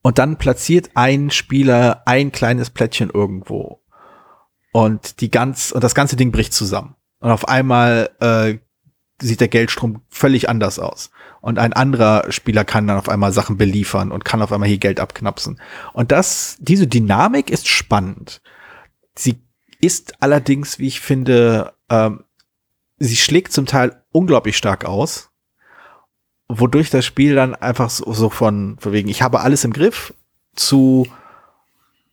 [0.02, 3.80] Und dann platziert ein Spieler ein kleines Plättchen irgendwo.
[4.76, 6.96] Und die ganz, und das ganze Ding bricht zusammen.
[7.20, 8.58] Und auf einmal äh,
[9.22, 11.10] sieht der Geldstrom völlig anders aus
[11.40, 14.78] und ein anderer Spieler kann dann auf einmal Sachen beliefern und kann auf einmal hier
[14.78, 15.60] Geld abknapsen.
[15.92, 18.42] Und das, diese Dynamik ist spannend.
[19.14, 19.42] Sie
[19.78, 22.24] ist allerdings, wie ich finde, ähm,
[22.96, 25.30] sie schlägt zum Teil unglaublich stark aus,
[26.48, 30.14] wodurch das Spiel dann einfach so, so von, von wegen, ich habe alles im Griff
[30.56, 31.06] zu,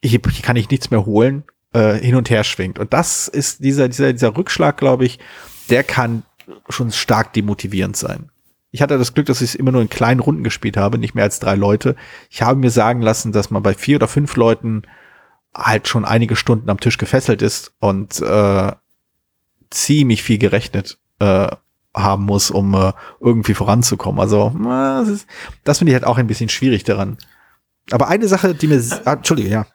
[0.03, 2.79] hier, hier kann ich nichts mehr holen, äh, hin und her schwingt.
[2.79, 5.19] Und das ist dieser, dieser, dieser Rückschlag, glaube ich,
[5.69, 6.23] der kann
[6.69, 8.29] schon stark demotivierend sein.
[8.71, 11.13] Ich hatte das Glück, dass ich es immer nur in kleinen Runden gespielt habe, nicht
[11.13, 11.95] mehr als drei Leute.
[12.29, 14.83] Ich habe mir sagen lassen, dass man bei vier oder fünf Leuten
[15.53, 18.71] halt schon einige Stunden am Tisch gefesselt ist und äh,
[19.69, 21.49] ziemlich viel gerechnet äh,
[21.93, 24.21] haben muss, um äh, irgendwie voranzukommen.
[24.21, 25.25] Also das,
[25.65, 27.17] das finde ich halt auch ein bisschen schwierig daran.
[27.91, 29.65] Aber eine Sache, die mir, ah, Entschuldige, ja.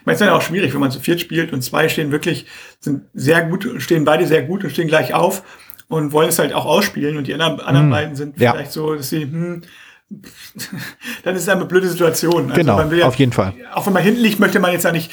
[0.00, 2.12] Ich meine, es ist ja auch schwierig, wenn man zu viert spielt und zwei stehen
[2.12, 2.46] wirklich,
[2.80, 5.42] sind sehr gut, stehen beide sehr gut und stehen gleich auf
[5.88, 7.90] und wollen es halt auch ausspielen und die anderen, anderen hm.
[7.90, 8.52] beiden sind ja.
[8.52, 9.62] vielleicht so, dass sie, hm,
[11.24, 12.50] dann ist es eine blöde Situation.
[12.50, 13.54] Also genau, ja, auf jeden Fall.
[13.74, 15.10] Auch wenn man hinten liegt, möchte man jetzt ja nicht,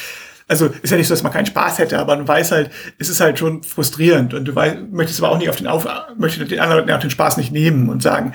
[0.48, 3.10] also ist ja nicht so, dass man keinen Spaß hätte, aber man weiß halt, es
[3.10, 6.52] ist halt schon frustrierend und du weißt, möchtest aber auch nicht auf den auf, möchtest
[6.52, 8.34] den anderen auch den Spaß nicht nehmen und sagen,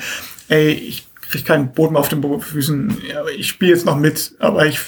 [0.49, 4.67] ey, ich kriege keinen Boden auf den Füßen, ja, ich spiele jetzt noch mit, aber
[4.67, 4.79] ich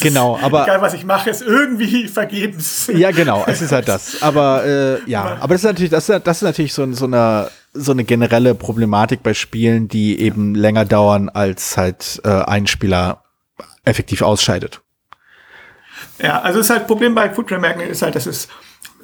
[0.00, 2.90] genau, ist, aber egal was ich mache, ist irgendwie vergebens.
[2.92, 4.22] Ja, genau, es ist halt das.
[4.22, 7.50] Aber äh, ja, aber das ist natürlich, das ist, das ist natürlich so, so eine
[7.74, 13.22] so eine generelle Problematik bei Spielen, die eben länger dauern, als halt äh, ein Spieler
[13.84, 14.80] effektiv ausscheidet.
[16.20, 18.48] Ja, also es ist halt Problem bei Football Magnet ist halt, dass es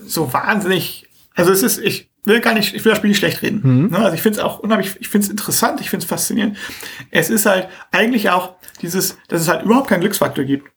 [0.04, 3.42] so wahnsinnig, also es ist, ich will gar nicht, ich will das Spiel nicht schlecht
[3.42, 3.60] reden.
[3.62, 3.90] Mhm.
[3.90, 6.56] Ne, also ich finde es auch unheimlich, ich finde es interessant, ich finde es faszinierend.
[7.10, 10.70] Es ist halt eigentlich auch dieses, dass es halt überhaupt keinen Glücksfaktor gibt.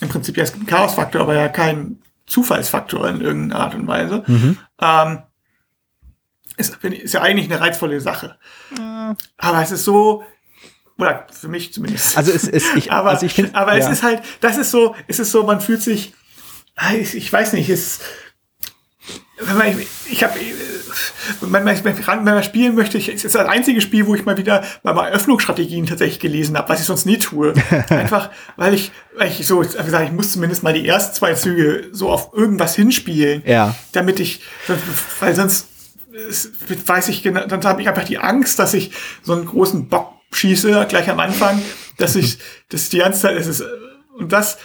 [0.00, 3.86] Im Prinzip ja, es gibt einen Chaosfaktor, aber ja keinen Zufallsfaktor in irgendeiner Art und
[3.86, 4.22] Weise.
[4.26, 4.58] Mhm.
[4.80, 5.22] Ähm,
[6.56, 8.36] ist, ist ja eigentlich eine reizvolle Sache.
[8.70, 9.16] Mhm.
[9.36, 10.24] Aber es ist so,
[10.98, 12.16] oder für mich zumindest.
[12.16, 13.84] Also es ist, ich, aber, also ich find, aber ja.
[13.84, 16.12] es ist halt, das ist so, es ist so, man fühlt sich,
[17.00, 18.00] ich, ich weiß nicht, es,
[19.40, 20.38] wenn man, ich, ich habe
[21.40, 24.36] wenn man, wenn man spielen möchte, ich, es ist das einzige Spiel, wo ich mal
[24.36, 27.54] wieder mal Eröffnungsstrategien tatsächlich gelesen habe, was ich sonst nie tue.
[27.88, 31.88] Einfach, weil ich, weil ich so, gesagt, ich muss zumindest mal die ersten zwei Züge
[31.92, 33.74] so auf irgendwas hinspielen, ja.
[33.92, 34.40] damit ich,
[35.20, 35.68] weil sonst
[36.86, 38.90] weiß ich genau, dann habe ich einfach die Angst, dass ich
[39.22, 41.60] so einen großen Bock schieße gleich am Anfang,
[41.96, 43.64] dass ich, dass die ganze Zeit, es ist,
[44.16, 44.58] und das,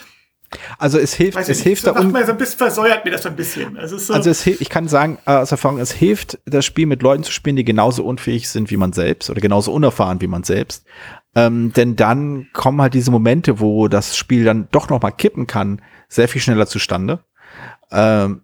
[0.78, 2.38] Also es hilft, Weiß es ich hilft nicht, da so, un macht mir so ein
[2.38, 3.78] bisschen, versäuert mir das so ein bisschen.
[3.78, 7.02] Also, so, Also es, ich kann sagen, äh, aus Erfahrung, es hilft, das Spiel mit
[7.02, 10.44] Leuten zu spielen, die genauso unfähig sind wie man selbst oder genauso unerfahren wie man
[10.44, 10.86] selbst.
[11.36, 15.48] Ähm, denn dann kommen halt diese Momente, wo das Spiel dann doch noch mal kippen
[15.48, 17.20] kann, sehr viel schneller zustande.
[17.92, 18.42] Ähm,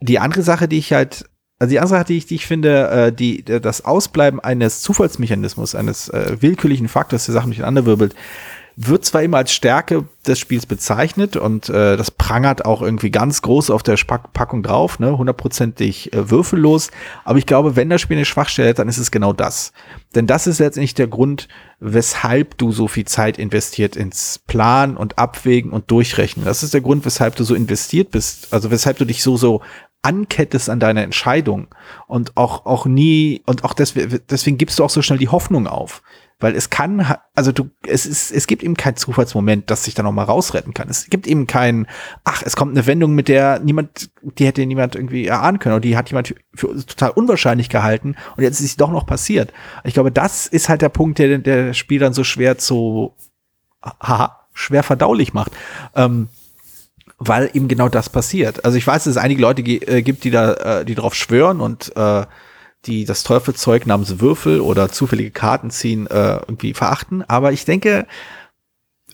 [0.00, 1.24] die andere Sache, die ich halt,
[1.58, 5.74] also die andere Sache, die ich, die ich finde, äh, die, das Ausbleiben eines Zufallsmechanismus,
[5.74, 8.14] eines äh, willkürlichen Faktors, der Sachen durcheinander wirbelt,
[8.86, 13.42] wird zwar immer als Stärke des Spiels bezeichnet und äh, das prangert auch irgendwie ganz
[13.42, 16.90] groß auf der Spack Packung drauf, ne, hundertprozentig äh, würfellos.
[17.24, 19.72] Aber ich glaube, wenn das Spiel eine Schwachstelle hat, dann ist es genau das.
[20.14, 21.48] Denn das ist letztendlich der Grund,
[21.80, 26.44] weshalb du so viel Zeit investiert ins Planen und Abwägen und Durchrechnen.
[26.44, 29.60] Das ist der Grund, weshalb du so investiert bist, also weshalb du dich so, so
[30.02, 31.68] ankettest an deiner Entscheidung
[32.08, 35.66] und auch, auch nie, und auch deswegen, deswegen gibst du auch so schnell die Hoffnung
[35.66, 36.02] auf.
[36.42, 40.02] Weil es kann, also du, es ist, es gibt eben keinen Zufallsmoment, das sich da
[40.02, 40.88] noch mal rausretten kann.
[40.88, 41.86] Es gibt eben keinen,
[42.24, 45.82] ach, es kommt eine Wendung, mit der niemand, die hätte niemand irgendwie erahnen können oder
[45.82, 49.52] die hat jemand für total unwahrscheinlich gehalten und jetzt ist sie doch noch passiert.
[49.84, 53.14] Ich glaube, das ist halt der Punkt, der der Spiel dann so schwer zu,
[53.82, 55.52] haha, schwer verdaulich macht.
[55.94, 56.28] Ähm,
[57.18, 58.64] weil eben genau das passiert.
[58.64, 61.60] Also ich weiß, dass es einige Leute äh, gibt, die da, äh, die darauf schwören
[61.60, 62.24] und äh,
[62.86, 67.22] die das Teufelszeug namens Würfel oder zufällige Karten ziehen äh, irgendwie verachten.
[67.28, 68.06] Aber ich denke,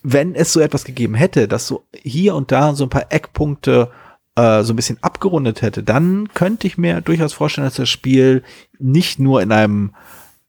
[0.03, 3.91] wenn es so etwas gegeben hätte, dass so hier und da so ein paar Eckpunkte
[4.37, 8.43] äh, so ein bisschen abgerundet hätte, dann könnte ich mir durchaus vorstellen, dass das Spiel
[8.79, 9.95] nicht nur in einem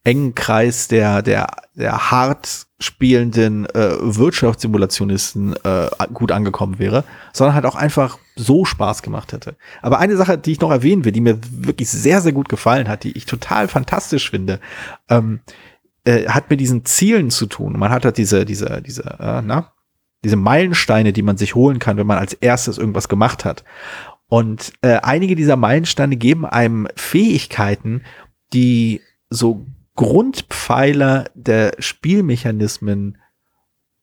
[0.10, 7.66] engen Kreis der, der, der hart spielenden äh, Wirtschaftssimulationisten äh, gut angekommen wäre, sondern halt
[7.68, 9.56] auch einfach so Spaß gemacht hätte.
[9.84, 12.88] Aber eine Sache, die ich noch erwähnen will, die mir wirklich sehr, sehr gut gefallen
[12.88, 14.60] hat, die ich total fantastisch finde,
[15.10, 15.42] ähm,
[16.06, 17.78] äh, hat mit diesen Zielen zu tun.
[17.78, 19.74] Man hat halt diese, diese, diese, äh, na,
[20.24, 23.64] diese Meilensteine, die man sich holen kann, wenn man als erstes irgendwas gemacht hat.
[24.28, 28.02] Und äh, einige dieser Meilensteine geben einem Fähigkeiten,
[28.54, 29.68] die so
[30.00, 33.18] Grundpfeiler der Spielmechanismen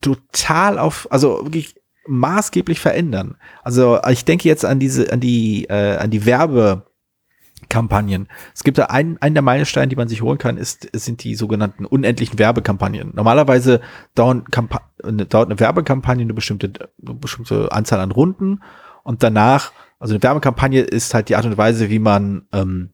[0.03, 1.75] total auf, also wirklich
[2.07, 3.39] maßgeblich verändern.
[3.63, 8.29] Also ich denke jetzt an diese, an die, äh, an die Werbekampagnen.
[8.55, 11.35] Es gibt da einen, einen der Meilensteine, die man sich holen kann, ist, sind die
[11.35, 13.13] sogenannten unendlichen Werbekampagnen.
[13.15, 13.81] Normalerweise
[14.15, 18.63] dauern Kampa dauert eine Werbekampagne eine bestimmte, eine bestimmte Anzahl an Runden
[19.03, 22.91] und danach, also eine Werbekampagne ist halt die Art und Weise, wie man ähm,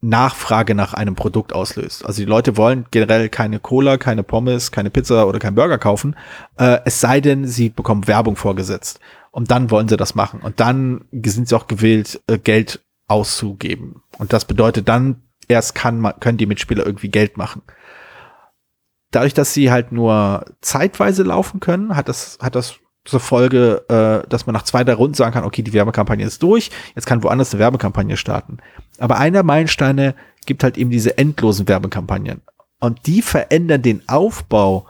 [0.00, 2.04] Nachfrage nach einem Produkt auslöst.
[2.04, 6.16] Also die Leute wollen generell keine Cola, keine Pommes, keine Pizza oder keinen Burger kaufen,
[6.58, 9.00] äh, es sei denn, sie bekommen Werbung vorgesetzt.
[9.30, 10.40] Und dann wollen sie das machen.
[10.40, 14.02] Und dann sind sie auch gewillt, äh, Geld auszugeben.
[14.18, 17.62] Und das bedeutet dann, erst kann können die Mitspieler irgendwie Geld machen.
[19.10, 24.28] Dadurch, dass sie halt nur zeitweise laufen können, hat das, hat das zur Folge, äh,
[24.28, 27.22] dass man nach zwei, drei Runden sagen kann, okay, die Werbekampagne ist durch, jetzt kann
[27.22, 28.58] woanders eine Werbekampagne starten.
[28.98, 30.14] Aber einer Meilensteine
[30.44, 32.42] gibt halt eben diese endlosen Werbekampagnen.
[32.80, 34.86] Und die verändern den Aufbau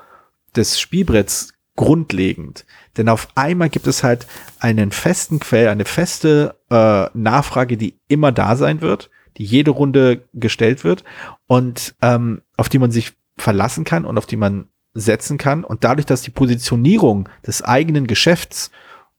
[0.57, 2.65] des Spielbretts grundlegend.
[2.97, 4.27] Denn auf einmal gibt es halt
[4.59, 10.25] einen festen Quell, eine feste äh, Nachfrage, die immer da sein wird, die jede Runde
[10.33, 11.05] gestellt wird
[11.47, 15.65] und ähm, auf die man sich verlassen kann und auf die man setzen kann.
[15.65, 18.71] Und dadurch, dass die Positionierung des eigenen Geschäfts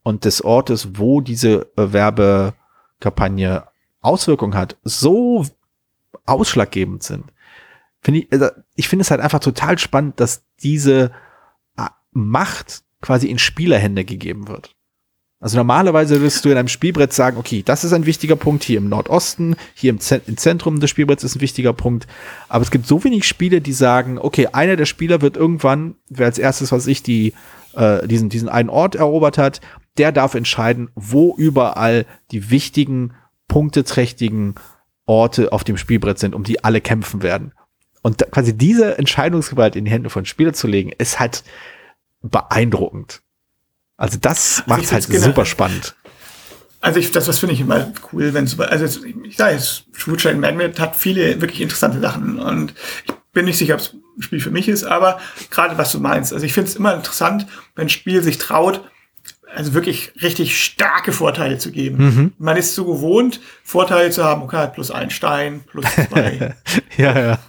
[0.04, 3.66] und des Ortes, wo diese äh, Werbekampagne
[4.02, 5.46] Auswirkungen hat, so
[6.26, 7.26] ausschlaggebend sind,
[8.02, 11.12] finde ich, also ich finde es halt einfach total spannend, dass diese
[11.78, 14.77] äh, Macht quasi in Spielerhände gegeben wird.
[15.40, 18.80] Also normalerweise wirst du in einem Spielbrett sagen, okay, das ist ein wichtiger Punkt hier
[18.80, 22.08] im Nordosten, hier im, Zen im Zentrum des Spielbretts ist ein wichtiger Punkt.
[22.50, 26.26] Aber es gibt so wenig Spiele, die sagen, okay, einer der Spieler wird irgendwann, wer
[26.26, 27.34] als erstes, was ich, die,
[27.76, 29.62] äh, diesen, diesen einen Ort erobert hat,
[30.00, 33.14] der darf entscheiden, wo überall die wichtigen,
[33.48, 34.56] punkteträchtigen
[35.06, 37.54] Orte auf dem Spielbrett sind, um die alle kämpfen werden.
[38.02, 41.44] Und da, quasi diese Entscheidungsgewalt in die Hände von Spielern zu legen, ist halt
[42.22, 43.22] beeindruckend.
[43.98, 45.96] Also das Also macht ich halt find's super spannend.
[46.80, 50.36] Also ich, das, das finde ich immer cool, wenn es, also ich sage jetzt, Shootshine
[50.36, 52.74] Magnet hat viele wirklich interessante Sachen und
[53.06, 56.00] ich bin nicht sicher, ob es ein Spiel für mich ist, aber gerade was du
[56.00, 58.88] meinst, also ich finde es immer interessant, wenn ein Spiel sich traut,
[59.54, 61.98] also wirklich richtig starke Vorteile zu geben.
[61.98, 62.34] Mhm.
[62.38, 66.56] Man ist so gewohnt, Vorteile zu haben, okay, plus ein Stein, plus zwei
[66.98, 67.40] ja, ja.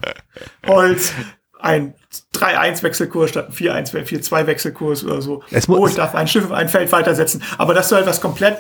[0.67, 1.13] Holz,
[1.61, 1.95] ein
[2.35, 5.43] 3-1-Wechselkurs statt ein 4-1, 4-2-Wechselkurs oder so.
[5.51, 7.43] Es oh, ich darf ein Schiff auf ein Feld weitersetzen.
[7.59, 8.59] Aber dass du etwas komplett,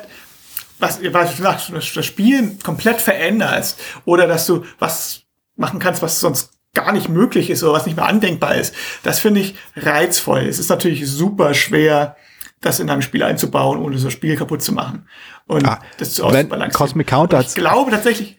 [0.78, 5.22] was, was du das das Spielen komplett veränderst oder dass du was
[5.56, 9.18] machen kannst, was sonst gar nicht möglich ist oder was nicht mehr andenkbar ist, das
[9.18, 10.40] finde ich reizvoll.
[10.40, 12.16] Es ist natürlich super schwer,
[12.60, 15.08] das in einem Spiel einzubauen, ohne das Spiel kaputt zu machen.
[15.46, 16.72] Und Ah, das zu ausbalancieren.
[16.72, 18.38] Cosmic Counter ich glaube tatsächlich,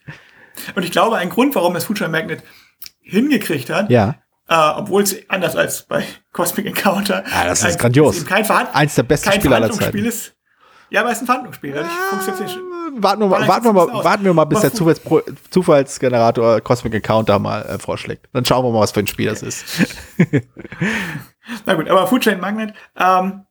[0.75, 2.43] und ich glaube, ein Grund, warum das Future Magnet
[3.01, 4.15] hingekriegt hat, Ja.
[4.49, 7.23] Äh, obwohl es anders als bei Cosmic Encounter.
[7.33, 8.17] Ah, das ist ein- grandios.
[8.17, 9.97] eben kein Verhand Eins der besten Spiele aller Zeiten.
[10.05, 10.33] ist.
[10.91, 11.85] Ja, aber es ist ein Verhandlungsspiel.
[12.09, 12.59] Funktioniert es nicht.
[13.03, 16.95] Warten wir mal, warten wir mal, ist warten wir mal bis der Zufallspro Zufallsgenerator Cosmic
[16.95, 18.27] Encounter mal äh, vorschlägt.
[18.33, 19.63] Dann schauen wir mal, was für ein Spiel das ist.
[21.65, 23.45] Na gut, aber Food Chain Magnet, ähm,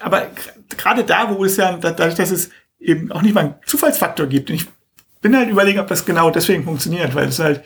[0.00, 0.28] aber
[0.76, 4.26] gerade da, wo es ja, da- dadurch, dass es eben auch nicht mal einen Zufallsfaktor
[4.26, 4.66] gibt, und ich
[5.20, 7.62] bin halt überlegen, ob das genau deswegen funktioniert, weil es halt,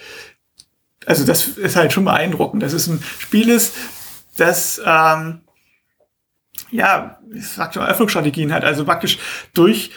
[1.07, 3.75] also das ist halt schon beeindruckend, dass es ein Spiel ist,
[4.37, 5.43] das, ähm,
[6.71, 9.19] ja, ich sag schon, Öffnungsstrategien hat, also praktisch
[9.55, 9.91] durch,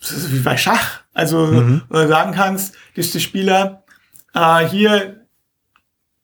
[0.00, 3.84] wie bei Schach, also du sagen kannst, dass die Spieler
[4.34, 5.26] äh, hier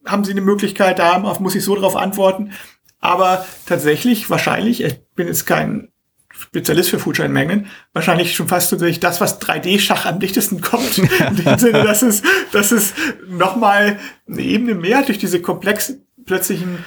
[0.07, 2.53] haben sie eine Möglichkeit, da muss ich so darauf antworten.
[3.01, 5.93] Aber tatsächlich, wahrscheinlich, ich bin jetzt kein
[6.39, 10.99] Spezialist für Foodchain Mengen, wahrscheinlich schon fast tatsächlich das, was 3D-Schach am dichtesten kommt.
[10.99, 12.23] In dem Sinne, dass es,
[12.53, 12.95] dass es
[13.29, 13.99] nochmal
[14.29, 16.85] eine Ebene mehr durch diese komplexen, plötzlichen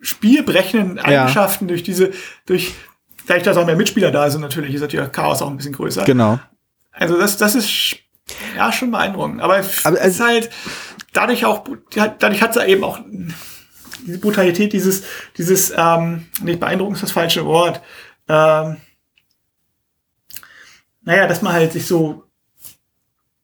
[0.00, 2.12] spielbrechenden Eigenschaften, durch diese,
[2.46, 2.74] durch,
[3.26, 6.04] dadurch, dass auch mehr Mitspieler da sind, natürlich ist natürlich Chaos auch ein bisschen größer.
[6.04, 6.38] Genau.
[6.92, 7.96] Also das, das ist
[8.56, 9.40] ja schon beeindruckend.
[9.40, 10.50] Aber, es Aber ist halt
[11.12, 13.00] dadurch auch, dadurch hat es eben auch
[14.06, 15.02] diese Brutalität, dieses,
[15.36, 17.82] dieses, ähm, nicht beeindruckend ist das falsche Wort.
[18.28, 18.76] Ähm,
[21.02, 22.24] naja, dass man halt sich so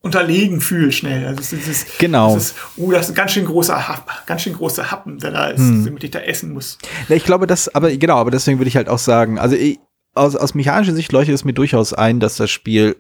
[0.01, 1.27] unterlegen fühlt schnell.
[1.27, 2.35] Also es ist dieses, Genau.
[2.35, 5.31] Das ist, oh, das ist ein ganz schön großer Happ, ganz schön großer Happen, der
[5.31, 5.85] da ist, Hm.
[5.87, 6.77] damit ich da essen muss.
[7.09, 9.79] Ja, ich glaube, das, aber genau, aber deswegen würde ich halt auch sagen, also ich,
[10.13, 12.97] aus, aus mechanischer Sicht leuchtet es mir durchaus ein, dass das Spiel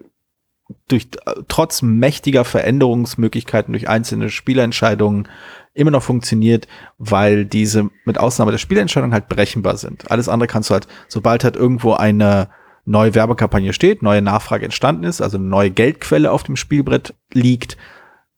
[0.88, 5.28] durch äh, trotz mächtiger Veränderungsmöglichkeiten durch einzelne Spielentscheidungen
[5.74, 10.10] immer noch funktioniert, weil diese mit Ausnahme der Spielentscheidungen halt berechenbar sind.
[10.10, 12.48] Alles andere kannst du halt, sobald halt irgendwo eine
[12.84, 17.76] neue Werbekampagne steht, neue Nachfrage entstanden ist, also eine neue Geldquelle auf dem Spielbrett liegt,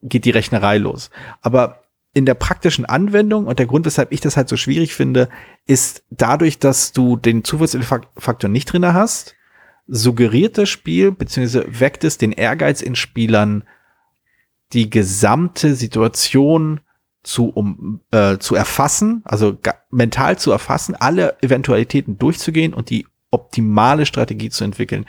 [0.02, 1.10] geht die Rechnerei los.
[1.42, 1.82] Aber
[2.14, 5.28] in der praktischen Anwendung und der Grund, weshalb ich das halt so schwierig finde,
[5.66, 9.34] ist dadurch, dass du den Zufallsfaktor nicht drinne hast,
[9.86, 13.64] suggeriert das Spiel beziehungsweise weckt es den Ehrgeiz in Spielern,
[14.72, 16.80] die gesamte Situation
[17.22, 19.58] zu, um, äh, zu erfassen, also
[19.90, 25.06] mental zu erfassen, alle Eventualitäten durchzugehen und die optimale Strategie zu entwickeln.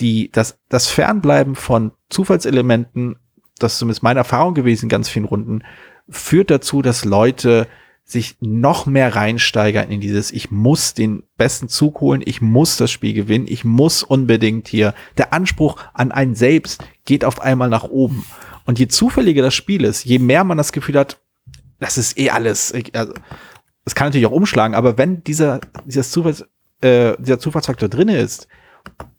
[0.00, 3.16] Die, das, das Fernbleiben von Zufallselementen,
[3.58, 5.62] das ist zumindest meine Erfahrung gewesen in ganz vielen Runden,
[6.08, 7.68] führt dazu, dass Leute
[8.10, 12.90] sich noch mehr reinsteigern in dieses, ich muss den besten Zug holen, ich muss das
[12.90, 17.84] Spiel gewinnen, ich muss unbedingt hier, der Anspruch an einen selbst geht auf einmal nach
[17.84, 18.24] oben.
[18.66, 21.20] Und je zufälliger das Spiel ist, je mehr man das Gefühl hat,
[21.78, 23.14] das ist eh alles, also,
[23.84, 26.44] es kann natürlich auch umschlagen, aber wenn dieser, dieses Zufalls,
[26.80, 28.48] äh, dieser Zufallsfaktor drinne ist,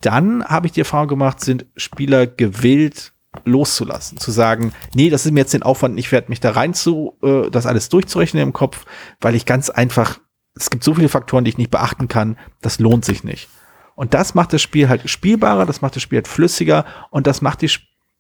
[0.02, 3.14] dann habe ich die Erfahrung gemacht, sind Spieler gewillt,
[3.46, 6.74] loszulassen, zu sagen, nee, das ist mir jetzt den Aufwand, ich werde mich da rein
[6.74, 8.86] zu, äh, das alles durchzurechnen im Kopf,
[9.22, 10.20] weil ich ganz einfach,
[10.56, 13.50] es gibt so viele Faktoren, die ich nicht beachten kann, das lohnt sich nicht.
[13.96, 17.42] Und das macht das Spiel halt spielbarer, das macht das Spiel halt flüssiger und das
[17.42, 17.70] macht die,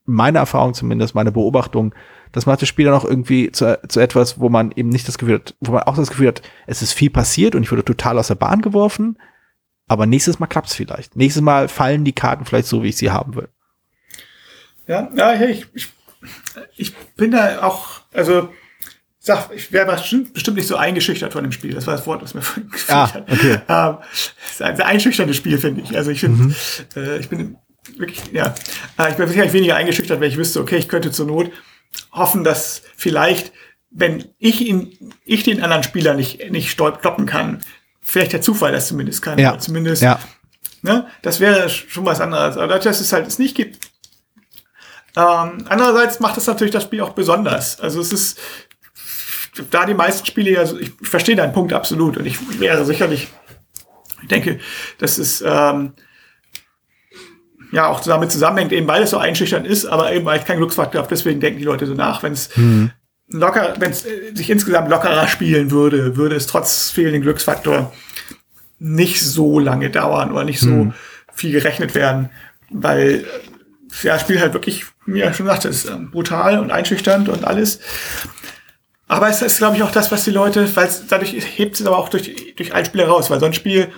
[0.06, 1.94] meine Erfahrung zumindest, meine Beobachtung,
[2.32, 5.18] das macht das Spiel dann auch irgendwie zu, zu etwas, wo man eben nicht das
[5.18, 7.84] Gefühl hat, wo man auch das Gefühl hat, es ist viel passiert und ich wurde
[7.84, 9.18] total aus der Bahn geworfen,
[9.88, 11.18] aber nächstes Mal klappt's vielleicht.
[11.18, 13.50] Nächstes Mal fallen die Karten vielleicht so, wie ich sie haben will.
[14.92, 15.88] Ja, ja, ich, ich,
[16.76, 18.50] ich bin da auch, also,
[19.20, 21.74] sag, ich wäre bestimmt, nicht so eingeschüchtert von dem Spiel.
[21.74, 23.32] Das war das Wort, was mir vorhin gefehlt Ah, hat.
[23.32, 23.60] okay.
[23.68, 23.98] Ähm,
[24.44, 25.96] es ist ein sehr einschüchterndes Spiel, finde ich.
[25.96, 26.54] Also ich finde,
[26.96, 27.58] äh, ich bin
[27.98, 28.54] wirklich, ja,
[29.00, 31.52] äh, ich bin sicherlich weniger eingeschüchtert, weil ich wüsste, okay, ich könnte zur Not
[32.12, 33.52] hoffen, dass vielleicht,
[33.92, 37.62] wenn ich ihn, ich den anderen Spieler nicht, nicht stoppen kann,
[38.02, 39.40] vielleicht der Zufall das zumindest kann.
[39.40, 39.58] Ja.
[39.58, 40.20] Zumindest, Ja.
[40.84, 41.06] Ne?
[41.22, 42.58] Das wäre schon was anderes.
[42.58, 43.91] Aber dadurch, dass es halt es nicht gibt.
[45.16, 47.80] Ähm, andererseits macht es natürlich das Spiel auch besonders.
[47.80, 48.40] Also es ist,
[49.70, 53.28] da die meisten Spiele ja, so- ich verstehe deinen Punkt absolut und ich wäre sicherlich,
[54.22, 54.60] ich denke,
[55.00, 55.94] dass es ähm,
[57.72, 60.58] ja auch damit zusammenhängt, eben weil es so einschüchternd ist, aber eben weil ich keinen
[60.60, 62.24] Glücksfaktor habe, deswegen denken die Leute so nach.
[62.24, 62.50] Wenn es
[63.30, 67.94] locker, wenn es äh, sich insgesamt lockerer spielen würde, würde es trotz fehlenden Glücksfaktor
[68.80, 70.68] nicht so lange dauern oder nicht so
[71.34, 72.30] viel gerechnet werden,
[72.70, 73.26] weil
[74.04, 77.46] ja, das Spiel halt wirklich, wie ja schon sagte, ist ähm, brutal und einschüchternd und
[77.46, 77.80] alles.
[79.08, 81.86] Aber es ist, glaube ich, auch das, was die Leute, weil es dadurch hebt es
[81.86, 83.92] aber auch durch, durch ein Spiel raus, weil so ein Spiel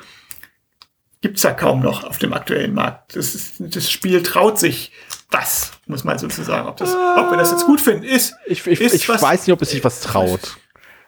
[1.21, 3.15] gibt's ja kaum noch auf dem aktuellen Markt.
[3.15, 4.91] Das, ist, das Spiel traut sich
[5.31, 6.67] das, muss man sozusagen.
[6.67, 8.33] Ob, das, ob wir das jetzt gut finden, ist.
[8.45, 10.57] Ich, ich, ist ich was- weiß nicht, ob es sich was traut.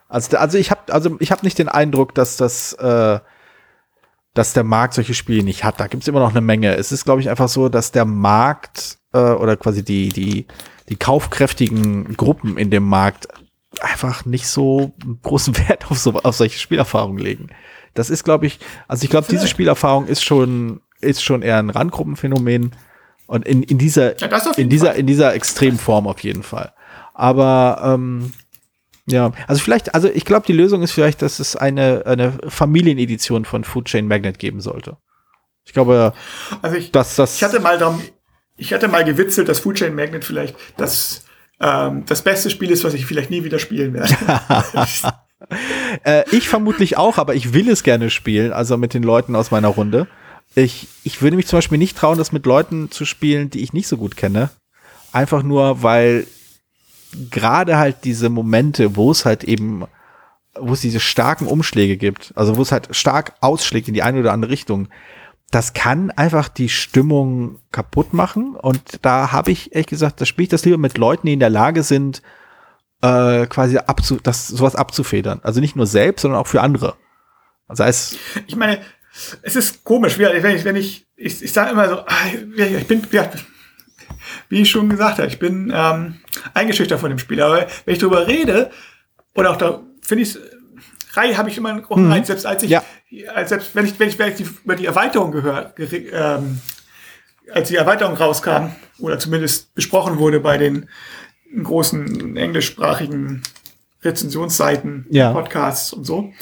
[0.07, 3.19] Also, also ich habe also ich hab nicht den Eindruck, dass das, äh,
[4.35, 5.79] dass der Markt solche Spiele nicht hat.
[5.79, 6.75] Da gibt's immer noch eine Menge.
[6.75, 10.45] Es ist, glaube ich, einfach so, dass der Markt äh, oder quasi die, die,
[10.89, 13.29] die kaufkräftigen Gruppen in dem Markt
[13.81, 17.47] einfach nicht so großen Wert auf, so, auf solche Spielerfahrungen legen.
[17.93, 18.59] Das ist, glaube ich,
[18.89, 22.71] also ich glaube, diese Spielerfahrung ist schon, ist schon eher ein Randgruppenphänomen.
[23.27, 24.27] Und in, in dieser, Ja,
[24.57, 24.97] in dieser, Fall.
[24.97, 26.73] in dieser Extremform auf jeden Fall.
[27.13, 28.33] Aber ähm,
[29.07, 33.45] ja, also vielleicht, also ich glaube, die Lösung ist vielleicht, dass es eine, eine Familienedition
[33.45, 34.97] von Food Chain Magnet geben sollte.
[35.63, 36.13] Ich glaube,
[36.61, 37.35] Also ich, dass das.
[37.35, 38.01] ich hatte mal darum,
[38.57, 41.25] ich hatte mal gewitzelt, dass Food Chain Magnet vielleicht das,
[41.59, 44.13] ähm, das beste Spiel ist, was ich vielleicht nie wieder spielen werde.
[46.03, 49.51] Äh, ich vermutlich auch, aber ich will es gerne spielen, also mit den Leuten aus
[49.51, 50.07] meiner Runde.
[50.55, 53.73] Ich, ich würde mich zum Beispiel nicht trauen, das mit Leuten zu spielen, die ich
[53.73, 54.49] nicht so gut kenne.
[55.11, 56.25] Einfach nur, weil
[57.29, 59.85] gerade halt diese Momente, wo es halt eben,
[60.59, 64.19] wo es diese starken Umschläge gibt, also wo es halt stark ausschlägt in die eine
[64.19, 64.87] oder andere Richtung,
[65.51, 68.55] das kann einfach die Stimmung kaputt machen.
[68.55, 71.39] Und da habe ich ehrlich gesagt, da spiele ich das lieber mit Leuten, die in
[71.39, 72.21] der Lage sind,
[73.01, 75.39] äh, quasi abzu, das, sowas abzufedern.
[75.43, 76.95] Also nicht nur selbst, sondern auch für andere.
[77.67, 78.81] Also heißt, Ich meine,
[79.41, 83.01] es ist komisch, wenn ich, wenn ich, ich, ich sage immer so, ah, ich bin,
[83.11, 83.29] ja,
[84.49, 86.15] wie ich schon gesagt habe, ich bin ähm,
[86.53, 87.41] eingeschüchtert von dem Spiel.
[87.41, 88.71] Aber wenn ich darüber rede,
[89.35, 90.37] oder auch da finde ich
[91.13, 92.83] Reihe habe ich immer einen großen Reiz, selbst als ich, Ja.
[93.33, 96.59] als selbst wenn ich, wenn ich, wenn ich die, über die Erweiterung gehört, ähm,
[97.53, 100.89] als die Erweiterung rauskam, oder zumindest besprochen wurde bei den
[101.63, 103.43] großen englischsprachigen
[104.03, 105.31] Rezensionsseiten, Ja.
[105.31, 106.33] Podcasts und so,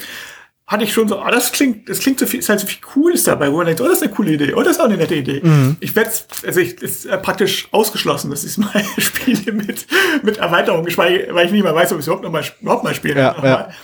[0.74, 2.80] hatte ich schon so, ah, das klingt, das klingt so viel, ist halt so viel
[2.80, 4.84] Cooles dabei, wo man denkt, oh, das ist eine coole Idee, oh, das ist auch
[4.86, 5.40] eine nette Idee.
[5.80, 6.10] Ich werde
[6.46, 9.86] also ich, ist praktisch ausgeschlossen, dass ich mal spiele mit,
[10.22, 12.84] mit Erweiterung, geschweige, weil ich nicht mal weiß, ob ich es überhaupt noch mal, überhaupt
[12.84, 13.18] mal spiele.
[13.20, 13.74] Ja, noch mal.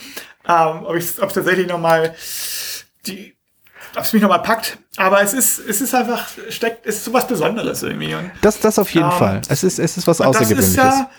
[0.47, 2.15] Ähm, ob ich ob es tatsächlich noch mal
[3.05, 3.35] die,
[3.95, 4.77] ob es mich noch mal packt.
[4.97, 8.13] Aber es ist, es ist einfach, steckt, es ist so was Besonderes irgendwie.
[8.15, 9.41] Und das, das auf jeden Ähm, Fall.
[9.49, 10.69] Es ist, es ist was und das Außergewöhnliches.
[10.69, 11.09] ist ja,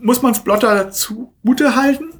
[0.00, 2.12] muss man Splotter zugute halten.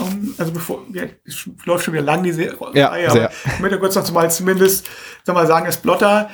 [0.00, 2.56] Um, also bevor, ja, es läuft schon wieder lang, die Serie.
[2.74, 3.30] Ja, aber sehr.
[3.54, 4.88] Ich möchte kurz noch mal zumindest
[5.24, 6.30] sag mal, sagen, dass Splotter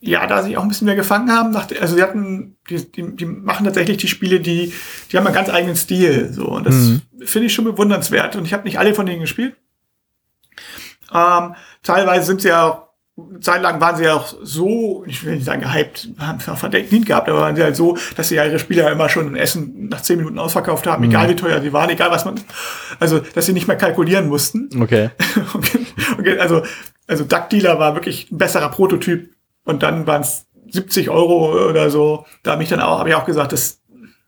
[0.00, 1.50] ja, da sich auch ein bisschen mehr gefangen haben.
[1.52, 4.72] Nach, also sie hatten, die, die, die machen tatsächlich die Spiele, die,
[5.10, 6.32] die haben einen ganz eigenen Stil.
[6.32, 6.44] So.
[6.48, 7.02] Und das Mhm.
[7.24, 8.36] finde ich schon bewundernswert.
[8.36, 9.56] Und ich habe nicht alle von denen gespielt.
[11.12, 12.85] Ähm, teilweise sind sie ja auch,
[13.18, 16.48] eine Zeit lang waren sie ja auch so, ich will nicht sagen gehypt, haben es
[16.50, 19.26] auch verdient gehabt, aber waren sie halt so, dass sie ja ihre Spieler immer schon
[19.28, 22.38] ein Essen nach zehn Minuten ausverkauft haben, egal wie teuer sie waren, egal was man,
[23.00, 24.68] also, dass sie nicht mehr kalkulieren mussten.
[24.82, 25.10] Okay.
[26.18, 26.62] okay, also,
[27.06, 29.32] also Duck Dealer war wirklich ein besserer Prototyp
[29.64, 32.26] und dann waren es 70 Euro oder so.
[32.42, 33.80] Da habe ich dann auch, habe ich auch gesagt, das,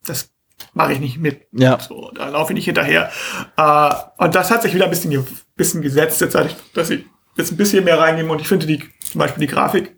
[0.07, 0.31] das
[0.73, 1.43] mache ich nicht mit.
[1.53, 1.79] Ja.
[1.81, 3.11] So, da laufe ich nicht hinterher.
[3.57, 5.23] Äh, und das hat sich wieder ein bisschen, ge-
[5.57, 6.37] bisschen gesetzt, jetzt,
[6.75, 7.05] dass ich
[7.39, 9.97] jetzt ein bisschen mehr reinnehme und ich finde die, zum Beispiel die Grafik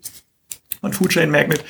[0.79, 1.63] von Food Chain Magnet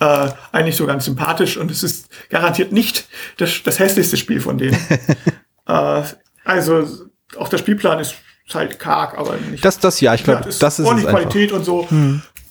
[0.00, 3.06] äh, eigentlich so ganz sympathisch und es ist garantiert nicht
[3.36, 4.76] das, das hässlichste Spiel von denen.
[5.66, 6.02] äh,
[6.44, 6.88] also
[7.36, 8.16] auch der Spielplan ist
[8.52, 9.64] halt karg, aber nicht.
[9.64, 11.22] Das, das ja, ich glaube, Ja, das ist es ordentlich einfach.
[11.22, 11.86] Qualität und so.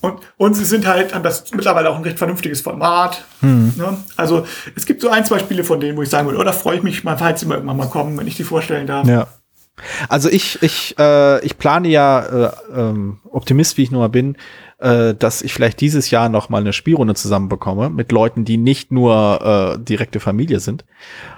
[0.01, 3.24] Und, und sie sind halt, haben das mittlerweile auch ein recht vernünftiges Format.
[3.41, 3.74] Hm.
[3.78, 3.97] Ne?
[4.16, 6.53] Also es gibt so ein, zwei Spiele von denen, wo ich sagen würde, oh, da
[6.53, 9.07] freue ich mich mal, falls sie mal irgendwann mal kommen, wenn ich die vorstellen darf.
[9.07, 9.28] Ja.
[10.09, 14.38] Also ich, ich, äh, ich plane ja, äh, ähm, Optimist wie ich nur mal bin,
[14.79, 18.91] äh, dass ich vielleicht dieses Jahr noch mal eine Spielrunde zusammenbekomme mit Leuten, die nicht
[18.91, 20.86] nur äh, direkte Familie sind.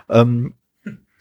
[0.10, 0.54] Ähm,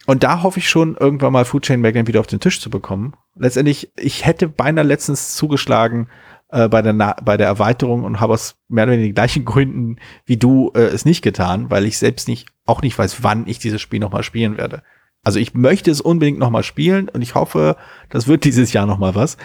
[0.07, 2.71] und da hoffe ich schon, irgendwann mal Food Chain Magnet wieder auf den Tisch zu
[2.71, 3.15] bekommen.
[3.37, 6.09] Letztendlich, ich hätte beinahe letztens zugeschlagen
[6.53, 9.45] äh, bei, der Na bei der Erweiterung und habe aus mehr oder weniger den gleichen
[9.45, 9.97] Gründen
[10.27, 13.59] wie du äh, es nicht getan, weil ich selbst nicht, auch nicht weiß, wann ich
[13.59, 14.83] dieses Spiel noch mal spielen werde.
[15.23, 17.77] Also ich möchte es unbedingt noch mal spielen und ich hoffe,
[18.09, 19.37] das wird dieses Jahr noch mal was.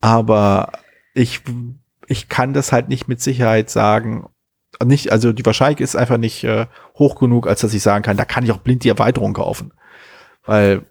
[0.00, 0.72] Aber
[1.14, 1.42] ich,
[2.06, 4.28] ich kann das halt nicht mit Sicherheit sagen.
[4.84, 8.16] Nicht, also die Wahrscheinlichkeit ist einfach nicht äh, hoch genug, als dass ich sagen kann,
[8.16, 9.72] da kann ich auch blind die Erweiterung kaufen.
[10.44, 10.82] Weil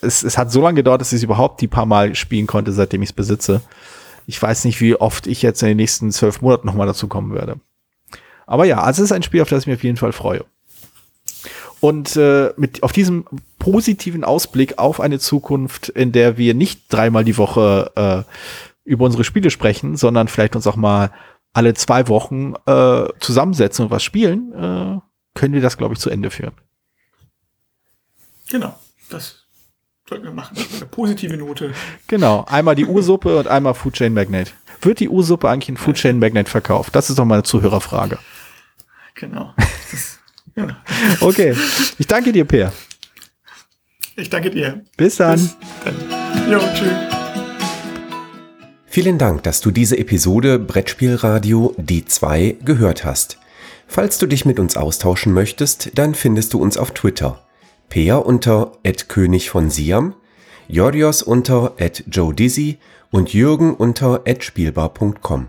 [0.00, 2.72] es, es hat so lange gedauert, dass ich es überhaupt die paar Mal spielen konnte,
[2.72, 3.62] seitdem ich es besitze.
[4.26, 7.08] Ich weiß nicht, wie oft ich jetzt in den nächsten zwölf Monaten noch mal dazu
[7.08, 7.60] kommen werde.
[8.46, 10.44] Aber ja, also es ist ein Spiel, auf das ich mich auf jeden Fall freue.
[11.80, 13.24] Und äh, mit auf diesem
[13.58, 18.30] positiven Ausblick auf eine Zukunft, in der wir nicht dreimal die Woche äh,
[18.84, 21.10] über unsere Spiele sprechen, sondern vielleicht uns auch mal
[21.52, 25.00] alle zwei Wochen äh, zusammensetzen und was spielen, äh,
[25.34, 26.54] können wir das, glaube ich, zu Ende führen.
[28.50, 28.78] Genau.
[29.08, 29.46] Das
[30.08, 30.56] sollten wir machen.
[30.76, 31.72] Eine positive Note.
[32.06, 34.54] Genau, einmal die Ursuppe und einmal Food Chain Magnet.
[34.82, 36.94] Wird die Ursuppe eigentlich in Food Chain Magnet verkauft?
[36.94, 38.18] Das ist doch mal eine Zuhörerfrage.
[39.14, 39.54] Genau.
[40.60, 40.74] Genau.
[41.20, 41.54] Okay,
[41.98, 42.72] ich danke dir, Peer.
[44.16, 44.82] Ich danke dir.
[44.96, 45.38] Bis dann.
[45.38, 46.50] Bis dann.
[46.50, 46.92] Jo, tschüss.
[48.86, 53.38] Vielen Dank, dass du diese Episode Brettspielradio D2 gehört hast.
[53.86, 57.46] Falls du dich mit uns austauschen möchtest, dann findest du uns auf Twitter.
[57.88, 58.72] Peer unter
[59.08, 60.14] König von Siam,
[60.68, 61.74] Jorios unter
[62.08, 62.78] Joe Dizzy
[63.10, 65.48] und Jürgen unter spielbar.com.